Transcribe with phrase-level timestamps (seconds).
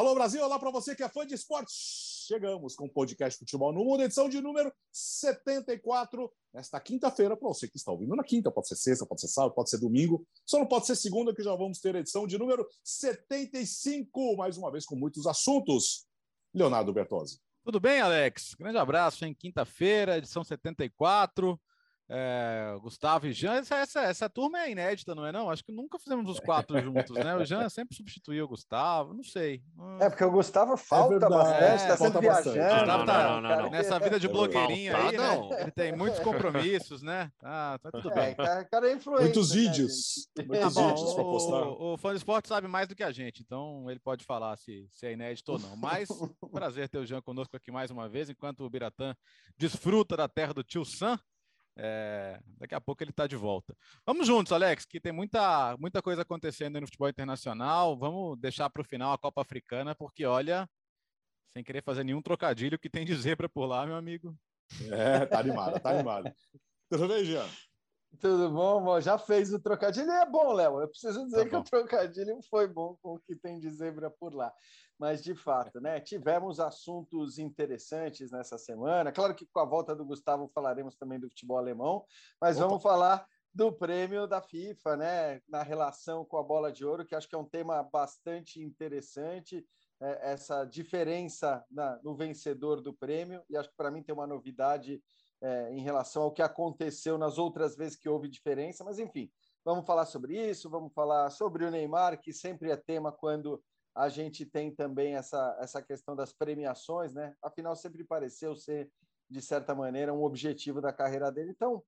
[0.00, 2.24] Alô Brasil, olá para você que é fã de esportes.
[2.26, 7.68] Chegamos com o podcast Futebol no Mundo, edição de número 74, nesta quinta-feira, para você
[7.68, 10.58] que está ouvindo na quinta, pode ser sexta, pode ser sábado, pode ser domingo, só
[10.58, 14.86] não pode ser segunda, que já vamos ter edição de número 75, mais uma vez
[14.86, 16.06] com muitos assuntos.
[16.54, 17.38] Leonardo Bertozzi.
[17.62, 18.54] Tudo bem, Alex?
[18.58, 21.60] Grande abraço, em quinta-feira, edição 74.
[22.12, 25.48] É, Gustavo e Jean, essa, essa, essa turma é inédita, não é não?
[25.48, 27.36] Acho que nunca fizemos os quatro juntos, né?
[27.36, 29.62] O Jean sempre substituiu o Gustavo, não sei.
[30.00, 32.86] É, porque o Gustavo falta é bastante, tá sempre viajando.
[32.86, 35.38] Não, não, não, Nessa vida de blogueirinho aí, né?
[35.60, 37.30] Ele tem muitos compromissos, né?
[37.44, 38.34] Ah, tá tudo bem.
[38.36, 39.22] É, cara é influente.
[39.22, 40.28] Muitos né, vídeos.
[40.36, 41.62] Muitos tá vídeos para postar.
[41.62, 44.56] O, o fã do esporte sabe mais do que a gente, então ele pode falar
[44.56, 45.76] se, se é inédito ou não.
[45.76, 46.08] Mas
[46.50, 49.14] prazer ter o Jean conosco aqui mais uma vez, enquanto o Biratã
[49.56, 51.16] desfruta da terra do tio Sam.
[51.76, 53.76] É, daqui a pouco ele está de volta.
[54.04, 57.98] Vamos juntos, Alex, que tem muita, muita coisa acontecendo no futebol internacional.
[57.98, 60.68] Vamos deixar para o final a Copa Africana, porque olha,
[61.52, 64.36] sem querer fazer nenhum trocadilho, que tem de zebra por lá, meu amigo.
[64.90, 66.32] É, tá animado, tá animado.
[66.88, 67.48] Tudo bem, Jean?
[68.18, 69.00] Tudo bom?
[69.00, 70.80] Já fez o trocadilho é bom, Léo.
[70.80, 74.10] Eu preciso dizer tá que o trocadilho foi bom com o que tem de zebra
[74.10, 74.52] por lá.
[74.98, 76.00] Mas, de fato, né?
[76.00, 79.12] Tivemos assuntos interessantes nessa semana.
[79.12, 82.04] Claro que com a volta do Gustavo falaremos também do futebol alemão,
[82.40, 82.66] mas Opa.
[82.66, 85.40] vamos falar do prêmio da FIFA, né?
[85.48, 89.66] Na relação com a bola de ouro, que acho que é um tema bastante interessante.
[90.02, 94.26] É, essa diferença na, no vencedor do prêmio, e acho que para mim tem uma
[94.26, 95.02] novidade
[95.42, 99.30] é, em relação ao que aconteceu nas outras vezes que houve diferença, mas enfim,
[99.64, 103.62] vamos falar sobre isso, vamos falar sobre o Neymar, que sempre é tema quando
[103.94, 107.34] a gente tem também essa, essa questão das premiações, né?
[107.42, 108.90] Afinal, sempre pareceu ser,
[109.28, 111.50] de certa maneira, um objetivo da carreira dele.
[111.50, 111.82] Então,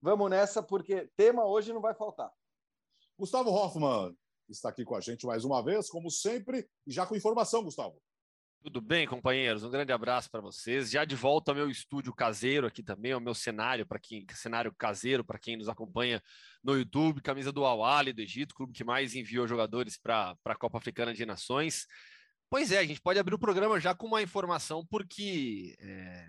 [0.00, 2.32] vamos nessa, porque tema hoje não vai faltar.
[3.18, 4.16] Gustavo Hoffman
[4.48, 8.00] está aqui com a gente mais uma vez, como sempre, e já com informação, Gustavo.
[8.64, 9.62] Tudo bem, companheiros?
[9.62, 10.90] Um grande abraço para vocês.
[10.90, 14.72] Já de volta ao meu estúdio caseiro aqui também, o meu cenário para quem cenário
[14.72, 16.22] caseiro para quem nos acompanha
[16.62, 20.78] no YouTube, camisa do Awali do Egito, clube que mais enviou jogadores para a Copa
[20.78, 21.86] Africana de Nações.
[22.48, 26.26] Pois é, a gente pode abrir o programa já com uma informação, porque é,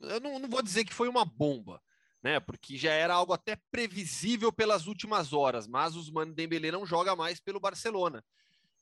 [0.00, 1.80] eu não, não vou dizer que foi uma bomba,
[2.20, 2.40] né?
[2.40, 7.14] Porque já era algo até previsível pelas últimas horas, mas os Mano Dembélé não joga
[7.14, 8.24] mais pelo Barcelona.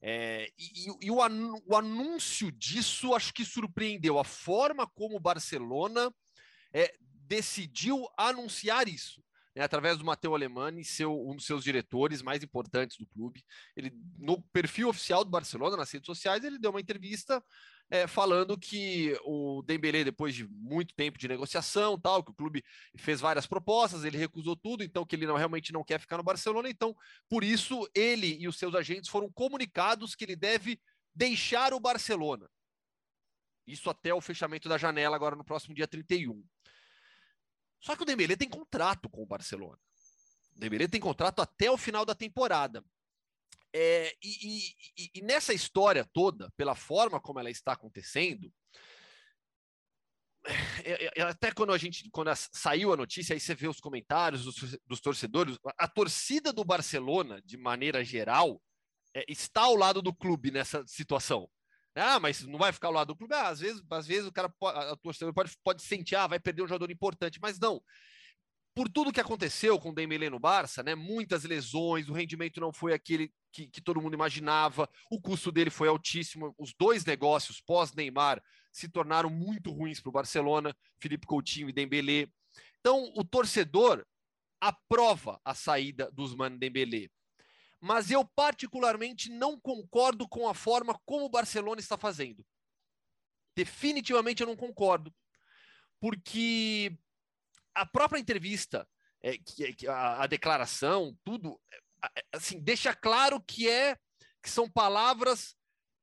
[0.02, 6.10] É, e, e o, o, anúncio disso acho que surpreendeu a forma como o Barcelona
[6.72, 6.94] é,
[7.26, 9.22] decidiu anunciar isso.
[9.54, 13.44] Né, através do Matteo Alemani, seu, um dos seus diretores mais importantes do clube.
[13.76, 17.44] Ele, no perfil oficial do Barcelona, nas redes sociais, ele deu uma entrevista
[17.90, 22.64] é, falando que o Dembélé, depois de muito tempo de negociação, tal, que o clube
[22.96, 26.22] fez várias propostas, ele recusou tudo, então que ele não, realmente não quer ficar no
[26.22, 26.96] Barcelona, então
[27.28, 30.80] por isso ele e os seus agentes foram comunicados que ele deve
[31.12, 32.48] deixar o Barcelona.
[33.66, 36.44] Isso até o fechamento da janela agora no próximo dia 31.
[37.80, 39.78] Só que o Dembélé tem contrato com o Barcelona.
[40.56, 42.84] O Dembélé tem contrato até o final da temporada.
[43.72, 48.52] É, e, e, e, nessa história toda, pela forma como ela está acontecendo,
[51.28, 55.00] até quando a gente quando saiu a notícia, aí você vê os comentários dos, dos
[55.00, 58.60] torcedores, a, torcida do Barcelona, de maneira geral,
[59.14, 61.48] é, está ao lado do clube nessa situação.
[61.94, 63.34] Ah, mas não vai ficar ao lado do clube?
[63.34, 66.40] Ah, às vezes, às vezes o cara pode, a torcedor pode, pode sentir, ah, vai
[66.40, 67.82] perder um jogador importante, mas não
[68.80, 70.94] por tudo que aconteceu com o Dembélé no Barça, né?
[70.94, 75.68] Muitas lesões, o rendimento não foi aquele que, que, todo mundo imaginava, o custo dele
[75.68, 76.54] foi altíssimo.
[76.56, 78.42] Os dois negócios pós-Neymar
[78.72, 82.26] se tornaram muito ruins para o Barcelona, Felipe Coutinho e Dembélé.
[82.78, 84.02] Então, o torcedor
[84.58, 87.10] aprova a saída dos Man Dembélé.
[87.82, 92.42] Mas eu particularmente não concordo com a forma como o Barcelona está fazendo.
[93.54, 95.14] Definitivamente eu não concordo.
[96.00, 96.98] Porque
[97.74, 98.88] a própria entrevista,
[99.22, 101.60] é, que, a, a, declaração, tudo,
[102.02, 103.96] é, assim, deixa claro que é
[104.42, 105.54] que são palavras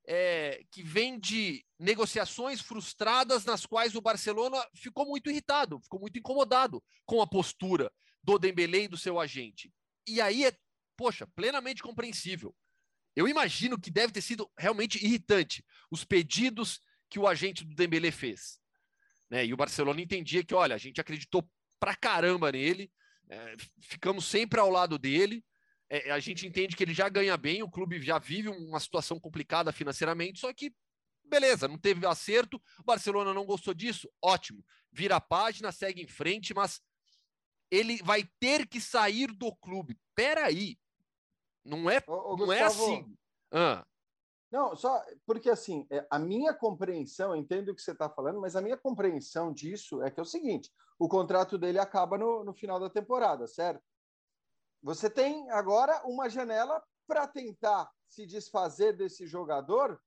[0.08, 6.18] é, que vêm de negociações frustradas nas quais o Barcelona ficou muito irritado, ficou muito
[6.18, 7.92] incomodado com a postura
[8.24, 9.72] do Dembélé e do seu agente.
[10.08, 10.56] E aí é,
[10.96, 12.56] poxa, plenamente compreensível.
[13.16, 16.80] Eu imagino que deve ter sido realmente irritante os pedidos
[17.10, 18.60] que o agente do Dembélé fez.
[19.30, 19.46] Né?
[19.46, 22.92] E o Barcelona entendia que, olha, a gente acreditou pra caramba nele,
[23.30, 25.44] é, ficamos sempre ao lado dele.
[25.90, 29.20] É, a gente entende que ele já ganha bem, o clube já vive uma situação
[29.20, 30.74] complicada financeiramente, só que
[31.28, 36.08] beleza, não teve acerto, o Barcelona não gostou disso, ótimo, vira a página, segue em
[36.08, 36.82] frente, mas
[37.70, 39.98] ele vai ter que sair do clube.
[40.16, 40.78] Peraí,
[41.64, 43.18] não é, ô, ô, não é Gustavo, é assim.
[43.52, 43.86] Ah.
[44.52, 48.56] Não, só porque assim, é, a minha compreensão, entendo o que você está falando, mas
[48.56, 52.54] a minha compreensão disso é que é o seguinte: o contrato dele acaba no, no
[52.54, 53.84] final da temporada, certo?
[54.82, 60.02] Você tem agora uma janela para tentar se desfazer desse jogador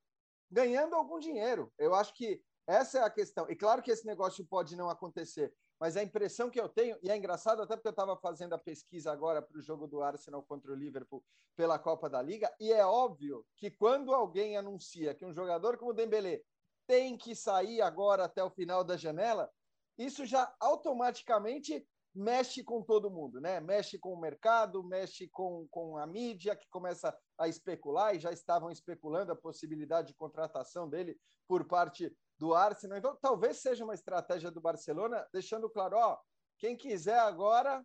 [0.51, 1.73] ganhando algum dinheiro.
[1.79, 3.49] Eu acho que essa é a questão.
[3.51, 7.11] E claro que esse negócio pode não acontecer, mas a impressão que eu tenho, e
[7.11, 10.43] é engraçado até porque eu estava fazendo a pesquisa agora para o jogo do Arsenal
[10.43, 11.25] contra o Liverpool
[11.57, 15.93] pela Copa da Liga, e é óbvio que quando alguém anuncia que um jogador como
[15.93, 16.43] o Dembélé
[16.87, 19.51] tem que sair agora até o final da janela,
[19.97, 23.61] isso já automaticamente mexe com todo mundo, né?
[23.61, 28.33] Mexe com o mercado, mexe com, com a mídia que começa a especular e já
[28.33, 32.99] estavam especulando a possibilidade de contratação dele por parte do Arsenal.
[32.99, 36.19] Então, talvez seja uma estratégia do Barcelona, deixando claro, ó,
[36.59, 37.85] quem quiser agora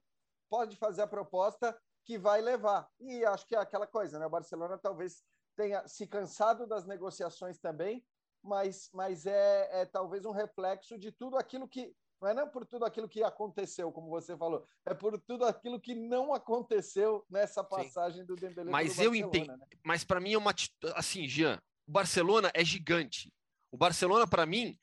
[0.50, 2.88] pode fazer a proposta que vai levar.
[3.00, 4.26] E acho que é aquela coisa, né?
[4.26, 5.24] O Barcelona talvez
[5.56, 8.06] tenha se cansado das negociações também,
[8.44, 12.66] mas, mas é, é talvez um reflexo de tudo aquilo que não é não por
[12.66, 17.64] tudo aquilo que aconteceu, como você falou, é por tudo aquilo que não aconteceu nessa
[17.64, 18.26] passagem Sim.
[18.26, 18.72] do Dembélé.
[18.72, 19.58] Mas eu entendo.
[19.58, 19.68] Né?
[19.84, 20.54] Mas para mim é uma
[20.96, 23.32] assim, Jean, o Barcelona é gigante.
[23.72, 24.80] O Barcelona, para mim,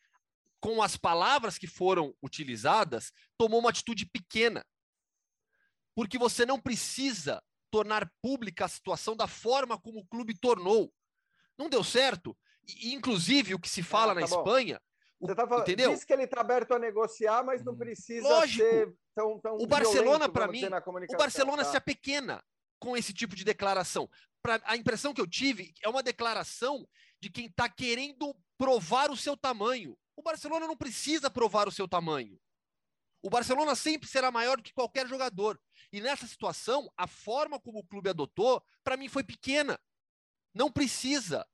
[0.61, 4.65] com as palavras que foram utilizadas, tomou uma atitude pequena.
[5.95, 10.93] Porque você não precisa tornar pública a situação da forma como o clube tornou.
[11.59, 12.37] Não deu certo.
[12.67, 14.39] E, inclusive, o que se fala ah, tá na bom.
[14.39, 14.81] Espanha.
[15.23, 15.95] Você tá falando, entendeu?
[15.95, 18.69] diz que ele está aberto a negociar, mas não precisa Lógico.
[18.69, 21.71] ser tão, tão O Barcelona, para mim, o Barcelona tá.
[21.71, 22.45] se apequena
[22.81, 24.11] com esse tipo de declaração.
[24.43, 26.85] Pra, a impressão que eu tive é uma declaração
[27.21, 29.97] de quem está querendo provar o seu tamanho.
[30.17, 32.37] O Barcelona não precisa provar o seu tamanho.
[33.23, 35.61] O Barcelona sempre será maior do que qualquer jogador.
[35.93, 39.79] E nessa situação, a forma como o clube adotou, para mim, foi pequena.
[40.53, 41.47] Não precisa.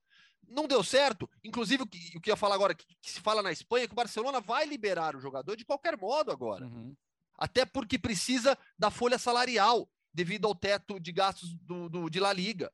[0.47, 1.29] Não deu certo.
[1.45, 3.87] Inclusive, o que, o que eu ia falar agora, que, que, se fala na Espanha,
[3.87, 6.65] que o Barcelona vai liberar o jogador de qualquer modo agora.
[6.65, 6.95] Uhum.
[7.37, 12.33] Até porque precisa da folha salarial, devido ao teto de gastos do, do de La
[12.33, 12.73] Liga,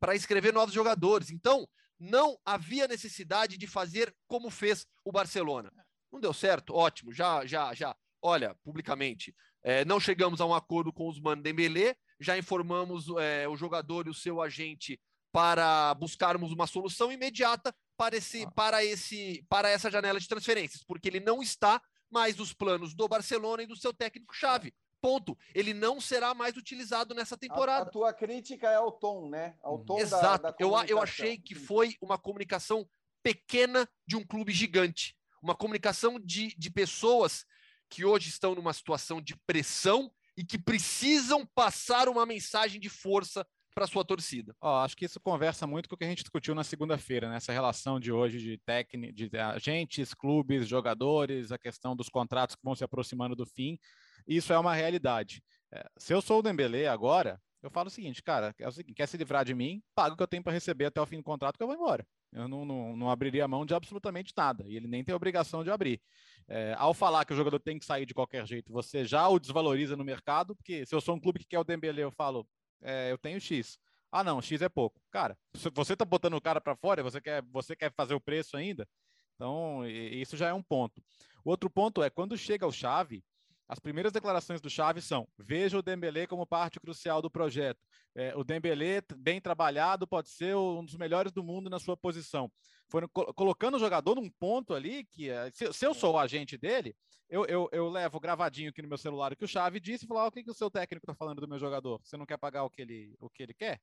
[0.00, 1.30] para escrever novos jogadores.
[1.30, 1.68] Então,
[1.98, 5.72] não havia necessidade de fazer como fez o Barcelona.
[6.12, 6.74] Não deu certo?
[6.74, 7.96] Ótimo, já, já, já.
[8.20, 13.48] Olha, publicamente, é, não chegamos a um acordo com os Man Dembélé, já informamos é,
[13.48, 15.00] o jogador e o seu agente
[15.34, 18.50] para buscarmos uma solução imediata para, esse, ah.
[18.52, 23.08] para, esse, para essa janela de transferências, porque ele não está mais nos planos do
[23.08, 24.72] Barcelona e do seu técnico-chave.
[25.00, 25.36] Ponto.
[25.52, 27.86] Ele não será mais utilizado nessa temporada.
[27.86, 29.56] A, a tua crítica é ao tom, né?
[29.60, 30.44] Ao tom Exato.
[30.44, 32.88] Da, da eu, eu achei que foi uma comunicação
[33.20, 35.16] pequena de um clube gigante.
[35.42, 37.44] Uma comunicação de, de pessoas
[37.90, 43.44] que hoje estão numa situação de pressão e que precisam passar uma mensagem de força
[43.74, 44.54] para sua torcida.
[44.60, 47.38] Ó, acho que isso conversa muito com o que a gente discutiu na segunda-feira, né?
[47.48, 52.74] relação de hoje de técnico, de agentes, clubes, jogadores, a questão dos contratos que vão
[52.74, 53.78] se aproximando do fim.
[54.26, 55.42] Isso é uma realidade.
[55.72, 58.94] É, se eu sou o Dembélé agora, eu falo o seguinte, cara, é o seguinte,
[58.94, 61.16] quer se livrar de mim, paga o que eu tenho para receber até o fim
[61.16, 62.06] do contrato que eu vou embora.
[62.30, 65.70] Eu não, não, não abriria mão de absolutamente nada, e ele nem tem obrigação de
[65.70, 66.00] abrir.
[66.46, 69.38] É, ao falar que o jogador tem que sair de qualquer jeito, você já o
[69.38, 72.46] desvaloriza no mercado, porque se eu sou um clube que quer o Dembélé, eu falo,
[72.84, 73.78] é, eu tenho X.
[74.12, 75.00] Ah, não, X é pouco.
[75.10, 75.36] Cara,
[75.74, 78.86] você tá botando o cara para fora, você quer, você quer fazer o preço ainda?
[79.34, 81.02] Então, isso já é um ponto.
[81.44, 83.24] O outro ponto é, quando chega o chave,
[83.68, 87.80] as primeiras declarações do Chave são: veja o Dembélé como parte crucial do projeto.
[88.14, 92.50] É, o Dembélé, bem trabalhado, pode ser um dos melhores do mundo na sua posição.
[92.88, 96.58] Foram colocando o jogador num ponto ali que, é, se, se, eu sou o agente
[96.58, 96.94] dele,
[97.28, 100.08] eu, eu, eu, levo gravadinho aqui no meu celular o que o Chave disse e
[100.08, 102.00] falo: ah, o que, que o seu técnico está falando do meu jogador?
[102.04, 103.80] Você não quer pagar o que ele, o que ele quer?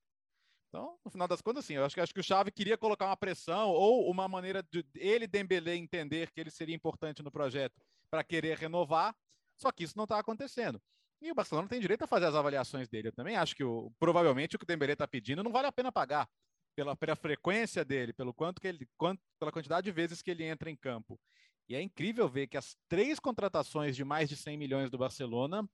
[0.68, 3.04] Então, no final das contas, assim, eu acho que, acho que o Chave queria colocar
[3.04, 7.78] uma pressão ou uma maneira de ele, Dembélé, entender que ele seria importante no projeto
[8.10, 9.14] para querer renovar
[9.62, 10.80] só que isso não está acontecendo.
[11.20, 13.08] E o Barcelona tem direito a fazer as avaliações dele.
[13.08, 15.72] Eu também acho que o, provavelmente o que o Dembélé está pedindo não vale a
[15.72, 16.28] pena pagar
[16.74, 20.44] pela, pela frequência dele, pelo quanto que ele, quanto, pela quantidade de vezes que ele
[20.44, 21.18] entra em campo.
[21.68, 25.66] E é incrível ver que as três contratações de mais de 100 milhões do Barcelona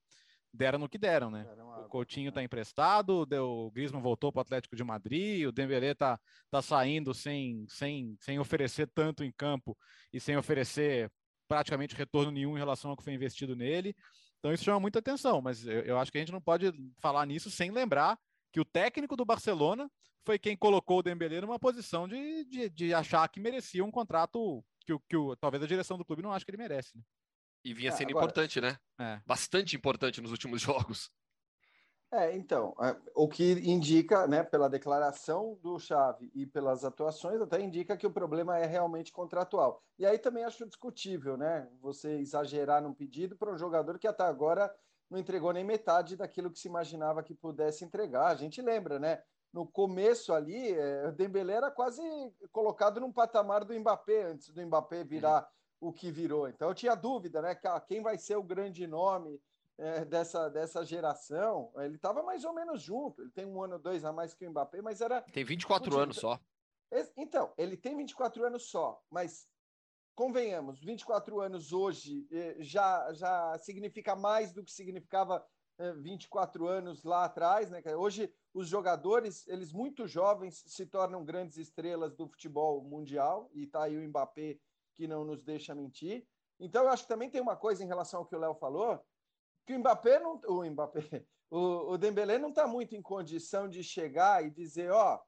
[0.53, 1.47] deram no que deram, né?
[1.85, 6.19] O Coutinho está emprestado, o Griezmann voltou para o Atlético de Madrid, o Dembélé está
[6.49, 9.77] tá saindo sem, sem, sem oferecer tanto em campo
[10.13, 11.11] e sem oferecer
[11.49, 13.95] praticamente retorno nenhum em relação ao que foi investido nele.
[14.37, 17.25] Então isso chama muita atenção, mas eu, eu acho que a gente não pode falar
[17.25, 18.17] nisso sem lembrar
[18.53, 19.91] que o técnico do Barcelona
[20.25, 24.63] foi quem colocou o Dembélé numa posição de, de, de achar que merecia um contrato
[24.85, 26.95] que, que, que talvez a direção do clube não ache que ele merece.
[26.95, 27.03] Né?
[27.65, 28.25] E vinha é, sendo é, agora...
[28.25, 28.77] importante, né?
[28.99, 29.21] É.
[29.25, 31.11] Bastante importante nos últimos jogos.
[32.11, 37.61] É, então, é, o que indica, né, pela declaração do Chave e pelas atuações, até
[37.61, 39.83] indica que o problema é realmente contratual.
[39.97, 44.23] E aí também acho discutível, né, você exagerar num pedido para um jogador que até
[44.23, 44.73] agora
[45.07, 48.27] não entregou nem metade daquilo que se imaginava que pudesse entregar.
[48.27, 49.21] A gente lembra, né?
[49.51, 52.01] No começo ali, é, o Dembélé era quase
[52.51, 55.47] colocado num patamar do Mbappé, antes do Mbappé virar
[55.81, 55.89] uhum.
[55.89, 56.47] o que virou.
[56.47, 57.55] Então eu tinha dúvida, né?
[57.87, 59.41] Quem vai ser o grande nome?
[59.79, 63.21] É, dessa, dessa geração, ele estava mais ou menos junto.
[63.21, 65.21] Ele tem um ano, dois a mais que o Mbappé, mas era.
[65.21, 66.39] Tem 24 anos só.
[67.15, 69.47] Então, ele tem 24 anos só, mas
[70.15, 75.45] convenhamos, 24 anos hoje eh, já, já significa mais do que significava
[76.01, 77.81] 24 eh, anos lá atrás, né?
[77.95, 83.83] Hoje os jogadores, eles muito jovens, se tornam grandes estrelas do futebol mundial, e tá
[83.83, 84.59] aí o Mbappé
[84.95, 86.27] que não nos deixa mentir.
[86.59, 88.99] Então eu acho que também tem uma coisa em relação ao que o Léo falou,
[89.69, 90.99] que o Mbappé não, o Mbappé,
[91.51, 95.21] o, o Dembélé não está muito em condição de chegar e dizer, ó,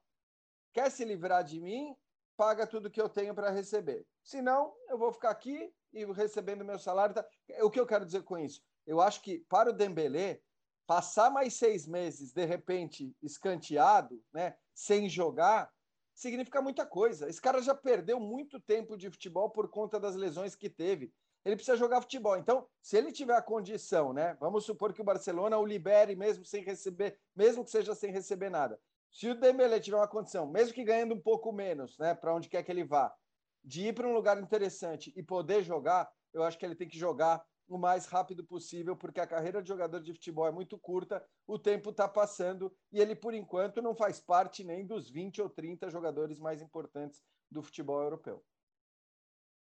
[0.72, 1.94] quer se livrar de mim,
[2.36, 4.04] paga tudo que eu tenho para receber.
[4.24, 7.14] Senão, eu vou ficar aqui e recebendo meu salário.
[7.14, 7.24] Tá...
[7.60, 8.60] O que eu quero dizer com isso?
[8.84, 10.40] Eu acho que para o Dembélé
[10.88, 15.70] passar mais seis meses de repente escanteado, né, sem jogar,
[16.12, 17.28] significa muita coisa.
[17.28, 21.12] Esse cara já perdeu muito tempo de futebol por conta das lesões que teve
[21.44, 22.36] ele precisa jogar futebol.
[22.36, 24.36] Então, se ele tiver a condição, né?
[24.40, 28.50] Vamos supor que o Barcelona o libere mesmo sem receber, mesmo que seja sem receber
[28.50, 28.80] nada.
[29.10, 32.48] Se o Dembélé tiver uma condição, mesmo que ganhando um pouco menos, né, para onde
[32.48, 33.14] quer que ele vá,
[33.62, 36.98] de ir para um lugar interessante e poder jogar, eu acho que ele tem que
[36.98, 41.24] jogar o mais rápido possível, porque a carreira de jogador de futebol é muito curta,
[41.46, 45.48] o tempo está passando e ele, por enquanto, não faz parte nem dos 20 ou
[45.48, 48.42] 30 jogadores mais importantes do futebol europeu.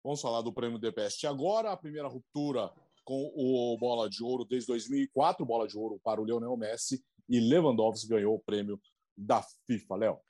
[0.03, 1.73] Vamos falar do prêmio The Best agora.
[1.73, 2.73] A primeira ruptura
[3.05, 7.41] com o Bola de Ouro desde 2004, Bola de Ouro para o Lionel Messi e
[7.41, 8.81] Lewandowski ganhou o prêmio
[9.17, 10.21] da FIFA, Léo.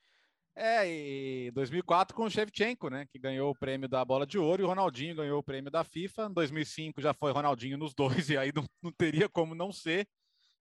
[0.57, 4.63] É, e 2004 com o Shevchenko, né, que ganhou o prêmio da Bola de Ouro,
[4.63, 6.27] e o Ronaldinho ganhou o prêmio da FIFA.
[6.27, 10.07] Em 2005 já foi Ronaldinho nos dois, e aí não, não teria como não ser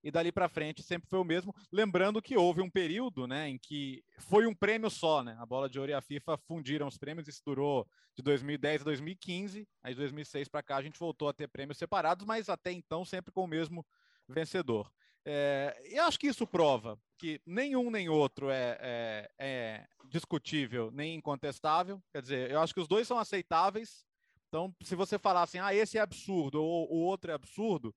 [0.02, 1.54] e dali para frente sempre foi o mesmo.
[1.70, 5.36] Lembrando que houve um período né, em que foi um prêmio só, né?
[5.38, 8.84] A bola de ouro e a FIFA fundiram os prêmios, isso durou de 2010 a
[8.84, 12.72] 2015, aí de 2006 para cá a gente voltou a ter prêmios separados, mas até
[12.72, 13.86] então sempre com o mesmo
[14.28, 14.90] vencedor.
[15.24, 21.14] É, e acho que isso prova que nenhum nem outro é, é, é, discutível nem
[21.14, 22.02] incontestável.
[22.10, 24.06] Quer dizer, eu acho que os dois são aceitáveis.
[24.48, 27.94] Então, se você falar assim, ah, esse é absurdo ou o outro é absurdo,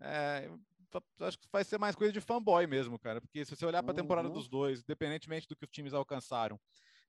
[0.00, 0.50] é,
[1.20, 3.20] acho que vai ser mais coisa de fanboy mesmo, cara.
[3.20, 4.34] Porque se você olhar para a temporada uhum.
[4.34, 6.58] dos dois, independentemente do que os times alcançaram,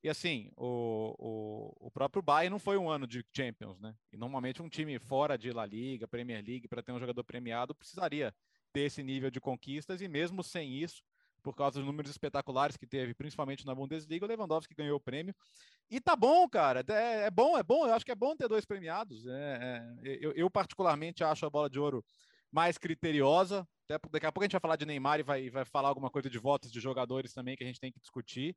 [0.04, 3.96] e assim, o, o, o próprio Bayern não foi um ano de Champions, né?
[4.14, 7.74] E normalmente um time fora de La Liga, Premier League, para ter um jogador premiado,
[7.74, 8.32] precisaria
[8.72, 11.02] ter esse nível de conquistas, e mesmo sem isso,
[11.42, 15.34] por causa dos números espetaculares que teve, principalmente na Bundesliga, o Lewandowski ganhou o prêmio.
[15.90, 16.84] E tá bom, cara.
[16.88, 17.88] É, é bom, é bom.
[17.88, 19.26] Eu acho que é bom ter dois premiados.
[19.28, 22.04] É, é, eu, eu, particularmente, acho a bola de ouro
[22.56, 23.68] mais criteriosa.
[23.84, 26.10] Até daqui a pouco a gente vai falar de Neymar e vai, vai falar alguma
[26.10, 28.56] coisa de votos de jogadores também que a gente tem que discutir.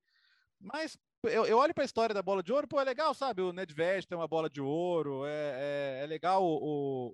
[0.61, 3.43] Mas eu, eu olho para a história da bola de ouro, pô, é legal, sabe?
[3.43, 7.13] O Nedved tem uma bola de ouro, é, é, é legal o, o,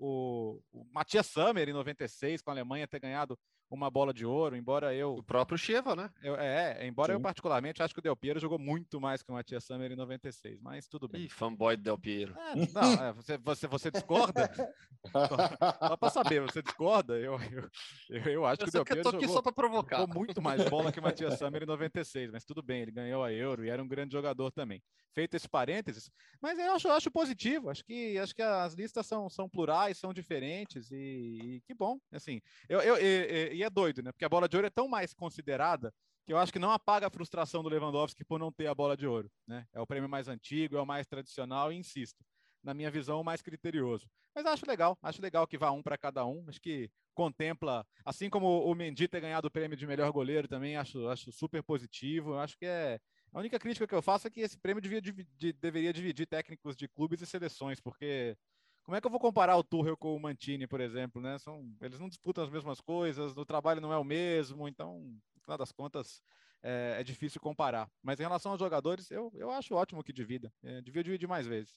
[0.72, 3.38] o, o Matias Sammer em 96 com a Alemanha ter ganhado
[3.70, 5.14] uma bola de ouro, embora eu.
[5.14, 6.10] O próprio Cheva, né?
[6.22, 7.16] Eu, é, embora Sim.
[7.16, 9.96] eu particularmente acho que o Del Piero jogou muito mais que o Matias Sammer em
[9.96, 11.22] 96, mas tudo bem.
[11.22, 12.34] Ih, fanboy do Del Piero.
[12.38, 14.50] É, não, é, você, você, você discorda?
[15.88, 17.18] só para saber, você discorda?
[17.18, 17.70] Eu, eu,
[18.10, 19.00] eu, eu acho eu que o Del Piero.
[19.00, 19.98] Eu tô aqui jogou, só para provocar.
[19.98, 23.24] Jogou muito mais bola que o Matias Sammer em 96, mas tudo bem, ele ganhou
[23.24, 24.82] a Euro e era um grande jogador também.
[25.12, 26.10] Feito esse parênteses,
[26.40, 30.12] mas eu acho, acho positivo, acho que, acho que as listas são, são plurais, são
[30.12, 31.98] diferentes e, e que bom.
[32.12, 34.10] Assim, eu, eu, e, e é doido, né?
[34.10, 35.94] Porque a bola de ouro é tão mais considerada
[36.26, 38.96] que eu acho que não apaga a frustração do Lewandowski por não ter a bola
[38.96, 39.66] de ouro, né?
[39.72, 42.24] É o prêmio mais antigo, é o mais tradicional e insisto,
[42.62, 44.08] na minha visão, o mais criterioso.
[44.34, 46.44] Mas acho legal, acho legal que vá um para cada um.
[46.48, 50.76] Acho que contempla, assim como o Mendy ter ganhado o prêmio de melhor goleiro também,
[50.76, 52.34] acho, acho super positivo.
[52.38, 52.98] Acho que é
[53.34, 56.76] a única crítica que eu faço é que esse prêmio devia, de, deveria dividir técnicos
[56.76, 58.36] de clubes e seleções, porque
[58.84, 61.36] como é que eu vou comparar o Tuchel com o Mantini, por exemplo, né?
[61.38, 65.00] São, eles não disputam as mesmas coisas, o trabalho não é o mesmo, então,
[65.34, 66.22] no final das contas,
[66.62, 67.90] é, é difícil comparar.
[68.00, 70.52] Mas em relação aos jogadores, eu, eu acho ótimo que divida.
[70.62, 71.74] É, devia dividir mais vezes.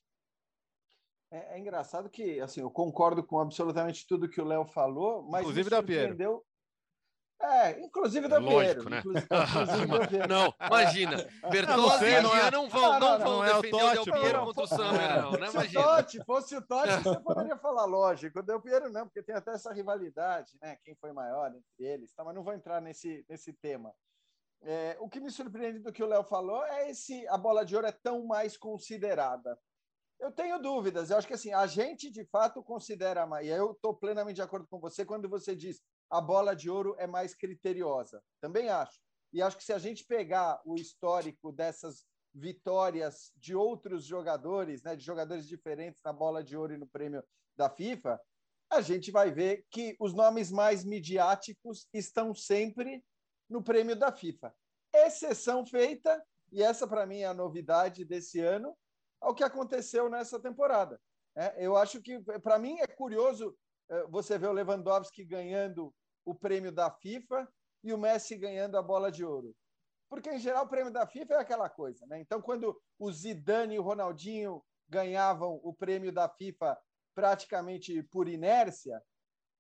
[1.32, 5.42] É, é, engraçado que, assim, eu concordo com absolutamente tudo que o Léo falou, mas
[5.42, 6.46] Inclusive me surpreendeu...
[7.40, 9.02] É, inclusive da Lógico, né?
[10.28, 11.18] não, imagina.
[11.52, 14.46] Bertozzi e Jean não vão, não, não, não, vão não defender é o Del Piero
[14.46, 15.32] contra o Summer, não.
[15.32, 15.64] não imagina.
[15.64, 18.40] Se o Totti fosse o Totti, você poderia falar, lógico.
[18.40, 20.78] O Del Piero não, porque tem até essa rivalidade, né?
[20.84, 22.24] Quem foi maior entre eles, tá?
[22.24, 23.94] mas não vou entrar nesse, nesse tema.
[24.64, 27.76] É, o que me surpreende do que o Léo falou é esse a bola de
[27.76, 29.58] ouro é tão mais considerada.
[30.20, 31.12] Eu tenho dúvidas.
[31.12, 33.46] Eu acho que assim a gente de fato considera mais.
[33.46, 36.96] E eu estou plenamente de acordo com você quando você diz a bola de ouro
[36.98, 38.22] é mais criteriosa.
[38.40, 39.00] Também acho.
[39.34, 44.96] E acho que se a gente pegar o histórico dessas vitórias de outros jogadores, né,
[44.96, 47.24] de jogadores diferentes na bola de ouro e no prêmio
[47.56, 48.20] da FIFA,
[48.70, 53.04] a gente vai ver que os nomes mais midiáticos estão sempre
[53.50, 54.54] no prêmio da FIFA.
[54.94, 58.78] Exceção feita, e essa para mim é a novidade desse ano,
[59.20, 61.00] ao que aconteceu nessa temporada.
[61.36, 63.56] É, eu acho que, para mim, é curioso
[64.10, 65.94] você ver o Lewandowski ganhando
[66.26, 67.48] o prêmio da FIFA
[67.84, 69.56] e o Messi ganhando a bola de ouro.
[70.10, 72.06] Porque, em geral, o prêmio da FIFA é aquela coisa.
[72.08, 72.20] Né?
[72.20, 76.78] Então, quando o Zidane e o Ronaldinho ganhavam o prêmio da FIFA
[77.14, 79.02] praticamente por inércia,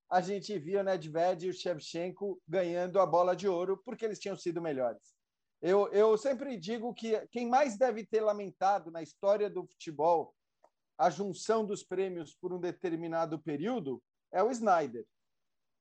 [0.10, 4.20] a gente via o Nedved e o Shevchenko ganhando a bola de ouro porque eles
[4.20, 5.16] tinham sido melhores.
[5.62, 10.34] Eu, eu sempre digo que quem mais deve ter lamentado na história do futebol
[10.98, 15.06] a junção dos prêmios por um determinado período é o Snyder.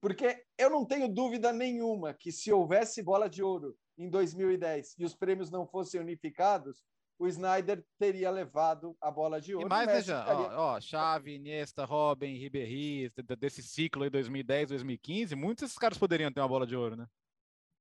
[0.01, 5.05] Porque eu não tenho dúvida nenhuma que se houvesse bola de ouro em 2010 e
[5.05, 6.85] os prêmios não fossem unificados,
[7.19, 9.67] o Snyder teria levado a bola de ouro.
[9.67, 10.59] E mais, veja, ficaria...
[10.59, 16.31] ó, ó, Xavi, Iniesta, Robin, Ribéry, desse ciclo aí 2010, 2015, muitos desses caras poderiam
[16.31, 17.07] ter uma bola de ouro, né?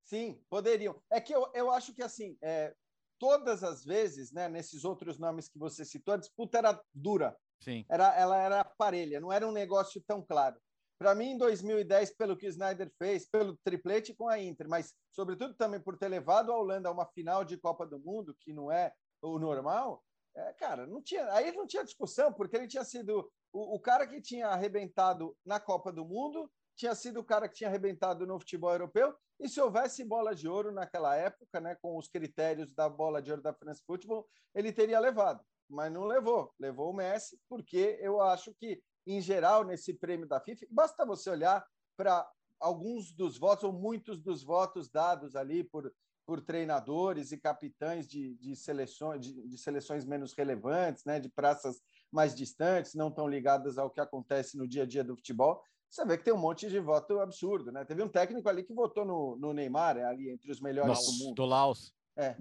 [0.04, 1.02] Sim, poderiam.
[1.12, 2.74] É que eu, eu acho que, assim, é,
[3.20, 7.36] todas as vezes, né, nesses outros nomes que você citou, a disputa era dura.
[7.60, 7.86] Sim.
[7.90, 10.56] Era, ela era parelha, não era um negócio tão claro.
[10.98, 15.54] Para mim, em 2010, pelo que Snyder fez, pelo triplete com a Inter, mas sobretudo
[15.54, 18.72] também por ter levado a Holanda a uma final de Copa do Mundo, que não
[18.72, 20.02] é o normal,
[20.36, 24.06] é, cara, não tinha, aí não tinha discussão, porque ele tinha sido o, o, cara
[24.06, 28.40] que tinha arrebentado na Copa do Mundo, tinha sido o cara que tinha arrebentado no
[28.40, 32.90] futebol europeu, e se houvesse bola de ouro naquela época, né, com os critérios da
[32.90, 37.40] bola de ouro da France Football, ele teria levado, mas não levou, levou o Messi,
[37.50, 41.66] porque eu acho que, em geral, nesse prêmio da FIFA, basta você olhar
[41.98, 42.28] para
[42.60, 45.92] alguns dos votos, ou muitos dos votos dados ali por
[46.26, 51.82] por treinadores e capitães de, de seleções, de, de, seleções menos relevantes, né, de praças
[52.12, 56.04] mais distantes, não tão ligadas ao que acontece no dia a dia do futebol, você
[56.04, 57.72] vê que tem um monte de voto absurdo.
[57.72, 57.86] Né?
[57.86, 61.12] Teve um técnico ali que votou no, no Neymar, é ali entre os melhores Nossa,
[61.12, 61.36] do mundo.
[61.36, 61.94] Do Laos.
[62.18, 62.36] É.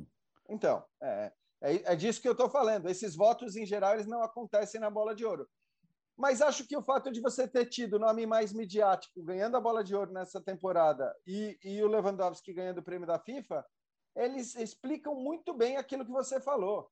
[0.48, 1.32] Então, é,
[1.62, 2.88] é, é disso que eu estou falando.
[2.88, 5.48] Esses votos, em geral, eles não acontecem na bola de ouro.
[6.16, 9.60] Mas acho que o fato de você ter tido o nome mais midiático ganhando a
[9.60, 13.66] bola de ouro nessa temporada e, e o Lewandowski ganhando o prêmio da FIFA,
[14.14, 16.88] eles explicam muito bem aquilo que você falou.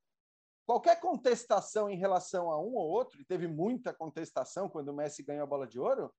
[0.67, 5.23] Qualquer contestação em relação a um ou outro, e teve muita contestação quando o Messi
[5.23, 6.13] ganhou a bola de ouro,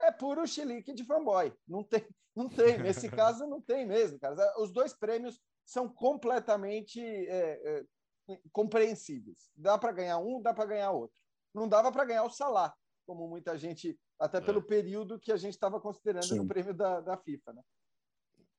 [0.00, 1.52] é puro chilique de fanboy.
[1.66, 2.78] Não tem, não tem.
[2.78, 4.36] Nesse caso, não tem mesmo, cara.
[4.60, 7.84] Os dois prêmios são completamente é,
[8.28, 9.50] é, compreensíveis.
[9.54, 11.26] Dá para ganhar um, dá para ganhar outro
[11.56, 12.72] não dava para ganhar o Salah,
[13.06, 14.62] como muita gente, até pelo é.
[14.62, 16.36] período que a gente estava considerando Sim.
[16.36, 17.62] no prêmio da, da FIFA, né?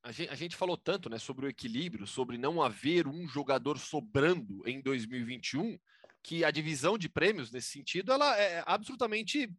[0.03, 3.77] A gente, a gente, falou tanto né, sobre o equilíbrio, sobre não haver um jogador
[3.77, 5.77] sobrando em 2021,
[6.23, 9.53] que a divisão de prêmios nesse sentido ela é absolutamente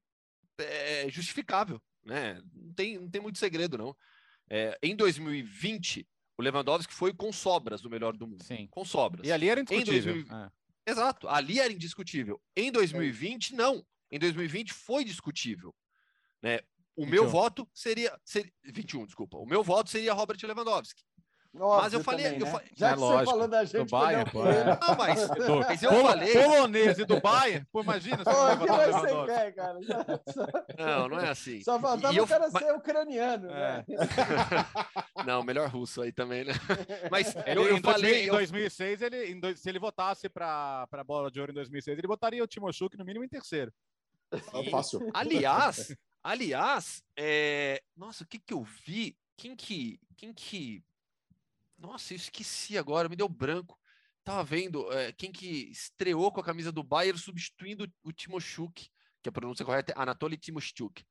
[0.58, 1.80] é, justificável.
[2.02, 2.40] Né?
[2.54, 3.94] Não, tem, não tem muito segredo, não.
[4.48, 6.08] É, em 2020,
[6.38, 8.44] o Lewandowski foi com sobras do melhor do mundo.
[8.44, 8.68] Sim.
[8.70, 9.26] Com sobras.
[9.26, 10.12] E ali era indiscutível.
[10.14, 10.50] Em 2000, é.
[10.86, 12.40] Exato, ali era indiscutível.
[12.56, 13.84] Em 2020, não.
[14.10, 15.74] Em 2020 foi discutível.
[16.40, 16.60] Né?
[16.96, 17.10] O 21.
[17.10, 18.52] meu voto seria, seria.
[18.64, 19.36] 21, desculpa.
[19.36, 21.02] O meu voto seria Robert Lewandowski.
[21.58, 22.24] Nossa, mas eu falei.
[22.24, 22.60] Também, eu né?
[22.74, 23.24] Já é que lógico.
[23.24, 24.64] você falou da gente, do Bayern, pô, é.
[24.64, 25.28] Não, mas,
[25.66, 26.32] mas eu Pol falei.
[26.32, 28.24] Polonês e do Bayern, pô, imagina.
[28.24, 29.78] Pô, o que mais você quer, cara?
[30.78, 31.62] Não, não é assim.
[31.62, 32.62] Só faltava o cara mas...
[32.62, 33.52] ser ucraniano, é.
[33.52, 33.84] né?
[35.26, 36.52] Não, melhor russo aí também, né?
[37.10, 38.26] Mas ele, eu, eu em falei.
[38.26, 42.06] Em 2006, ele, em, se ele votasse para a bola de ouro em 2006, ele
[42.06, 43.72] botaria o Timoshuk no mínimo em terceiro.
[44.32, 45.10] É fácil.
[45.12, 47.82] Aliás, aliás, é...
[47.96, 49.16] nossa, o que que eu vi?
[49.36, 50.82] Quem que, quem que
[51.78, 53.78] nossa, eu esqueci agora, me deu branco.
[54.24, 58.90] Tava vendo é, quem que estreou com a camisa do Bayern substituindo o Timoshuk,
[59.22, 61.04] que a pronúncia correta é Anatoly Timoshuk.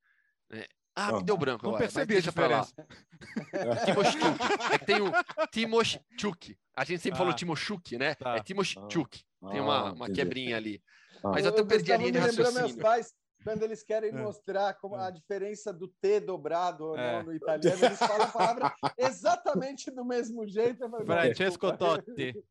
[0.52, 1.84] É, ah, me deu branco não agora.
[1.84, 2.68] percebi deixa pra lá.
[3.86, 4.74] Timoshuk.
[4.74, 5.12] É que tem o
[5.52, 6.58] Timoshuk.
[6.76, 8.16] A gente sempre ah, falou Timoshuk, né?
[8.16, 8.36] Tá.
[8.36, 9.24] É Timoshuk.
[9.42, 10.82] Ah, tem uma, uma quebrinha ali.
[11.24, 11.30] Ah.
[11.30, 12.62] Mas eu até perdi a linha de raciocínio.
[12.62, 13.14] Meus pais,
[13.48, 14.14] quando eles querem é.
[14.14, 18.76] mostrar como a diferença do T dobrado ou não no italiano, eles falam a palavra
[18.98, 20.90] exatamente do mesmo jeito.
[21.06, 22.46] Francesco Totti.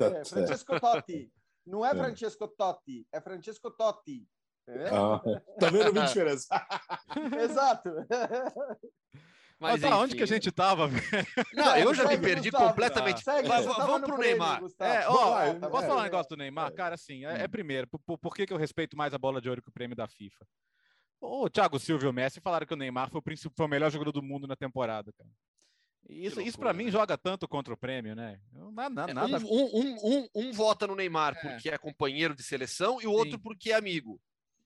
[0.00, 1.32] É, Francesco Totti.
[1.64, 4.26] Não é Francesco Totti, é Francesco Totti.
[4.90, 5.20] Ah,
[5.60, 6.48] tá vendo a diferença?
[7.40, 7.88] Exato.
[9.58, 10.90] Mas tá, onde que a gente tava?
[11.54, 13.24] Não, eu já me perdi Gustavo, completamente.
[13.24, 13.36] Tá.
[13.36, 14.60] Segue, vamos pro Neymar.
[14.78, 16.72] É, ó, lá, posso é, falar um negócio do Neymar?
[16.74, 19.48] Cara, assim, é, é primeiro, por, por, que, que eu respeito mais a bola de
[19.48, 20.46] ouro que o prêmio da FIFA?
[21.20, 23.22] O Thiago Silva e o Messi falaram que o Neymar foi o,
[23.56, 25.30] foi o melhor jogador do mundo na temporada, cara.
[26.08, 26.90] Isso, isso para mim né?
[26.90, 28.38] joga tanto contra o prêmio, né?
[28.72, 29.38] Nada, nada...
[29.38, 31.40] Um, um, um, um, vota no Neymar é.
[31.40, 33.42] porque é companheiro de seleção e o outro Sim.
[33.42, 34.20] porque é amigo.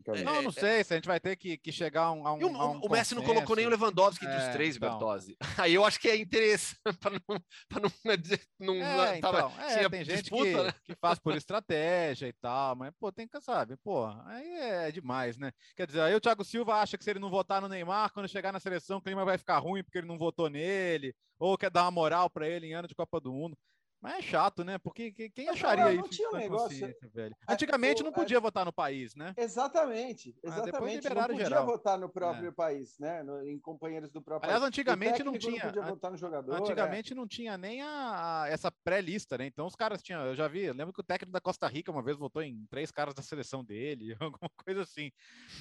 [0.09, 2.27] É, não, não sei se a gente vai ter que, que chegar a um.
[2.27, 4.77] A um, o, a um o Messi não colocou nem o Lewandowski é, dos três,
[4.77, 4.91] então.
[4.91, 5.37] Bertozzi.
[5.59, 7.91] Aí eu acho que é interesse para não, pra não,
[8.59, 10.75] não é, então, tava, é, tem gente disputa, que, né?
[10.85, 15.37] que faz por estratégia e tal, mas pô, tem que saber, pô, aí é demais,
[15.37, 15.53] né?
[15.77, 18.29] Quer dizer, aí o Thiago Silva acha que se ele não votar no Neymar, quando
[18.29, 21.71] chegar na seleção, o clima vai ficar ruim porque ele não votou nele, ou quer
[21.71, 23.57] dar uma moral para ele em ano de Copa do Mundo.
[24.01, 24.79] Mas é chato, né?
[24.79, 26.09] Porque quem acharia não, não isso?
[26.09, 26.95] Tinha um negócio...
[27.13, 27.37] velho?
[27.47, 29.35] É, Antigamente não podia votar no país, né?
[29.37, 31.09] Exatamente, exatamente.
[31.09, 31.67] não podia geral.
[31.67, 32.53] votar no próprio é.
[32.53, 33.23] país, né?
[33.23, 35.65] No, em companheiros do próprio Aliás, antigamente não tinha.
[35.65, 36.55] Não podia votar no jogador.
[36.55, 37.17] Antigamente é.
[37.17, 39.45] não tinha nem a, a essa pré-lista, né?
[39.45, 40.25] Então os caras tinham.
[40.25, 42.65] Eu já vi, eu lembro que o técnico da Costa Rica uma vez votou em
[42.71, 45.13] três caras da seleção dele, alguma coisa assim.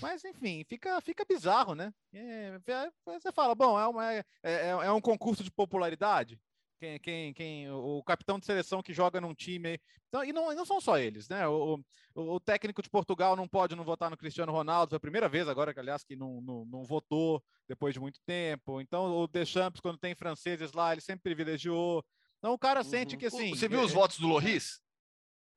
[0.02, 1.94] Mas enfim, fica, fica bizarro, né?
[2.14, 6.40] É, é você fala, bom, é, uma, é, é, é um concurso de popularidade
[6.80, 9.80] quem, quem, quem, o capitão de seleção que joga num time.
[10.08, 11.48] Então, e não, não são só eles, né?
[11.48, 11.80] O,
[12.16, 15.30] o, o, técnico de Portugal não pode não votar no Cristiano Ronaldo, foi a primeira
[15.30, 18.82] vez agora, que, aliás, que não, não, não votou depois de muito tempo.
[18.82, 22.04] Então, o Deschamps, quando tem franceses lá, ele sempre privilegiou.
[22.40, 23.20] Então, o cara sente uhum.
[23.20, 23.50] que assim.
[23.50, 24.82] Você viu é, os votos do Loris?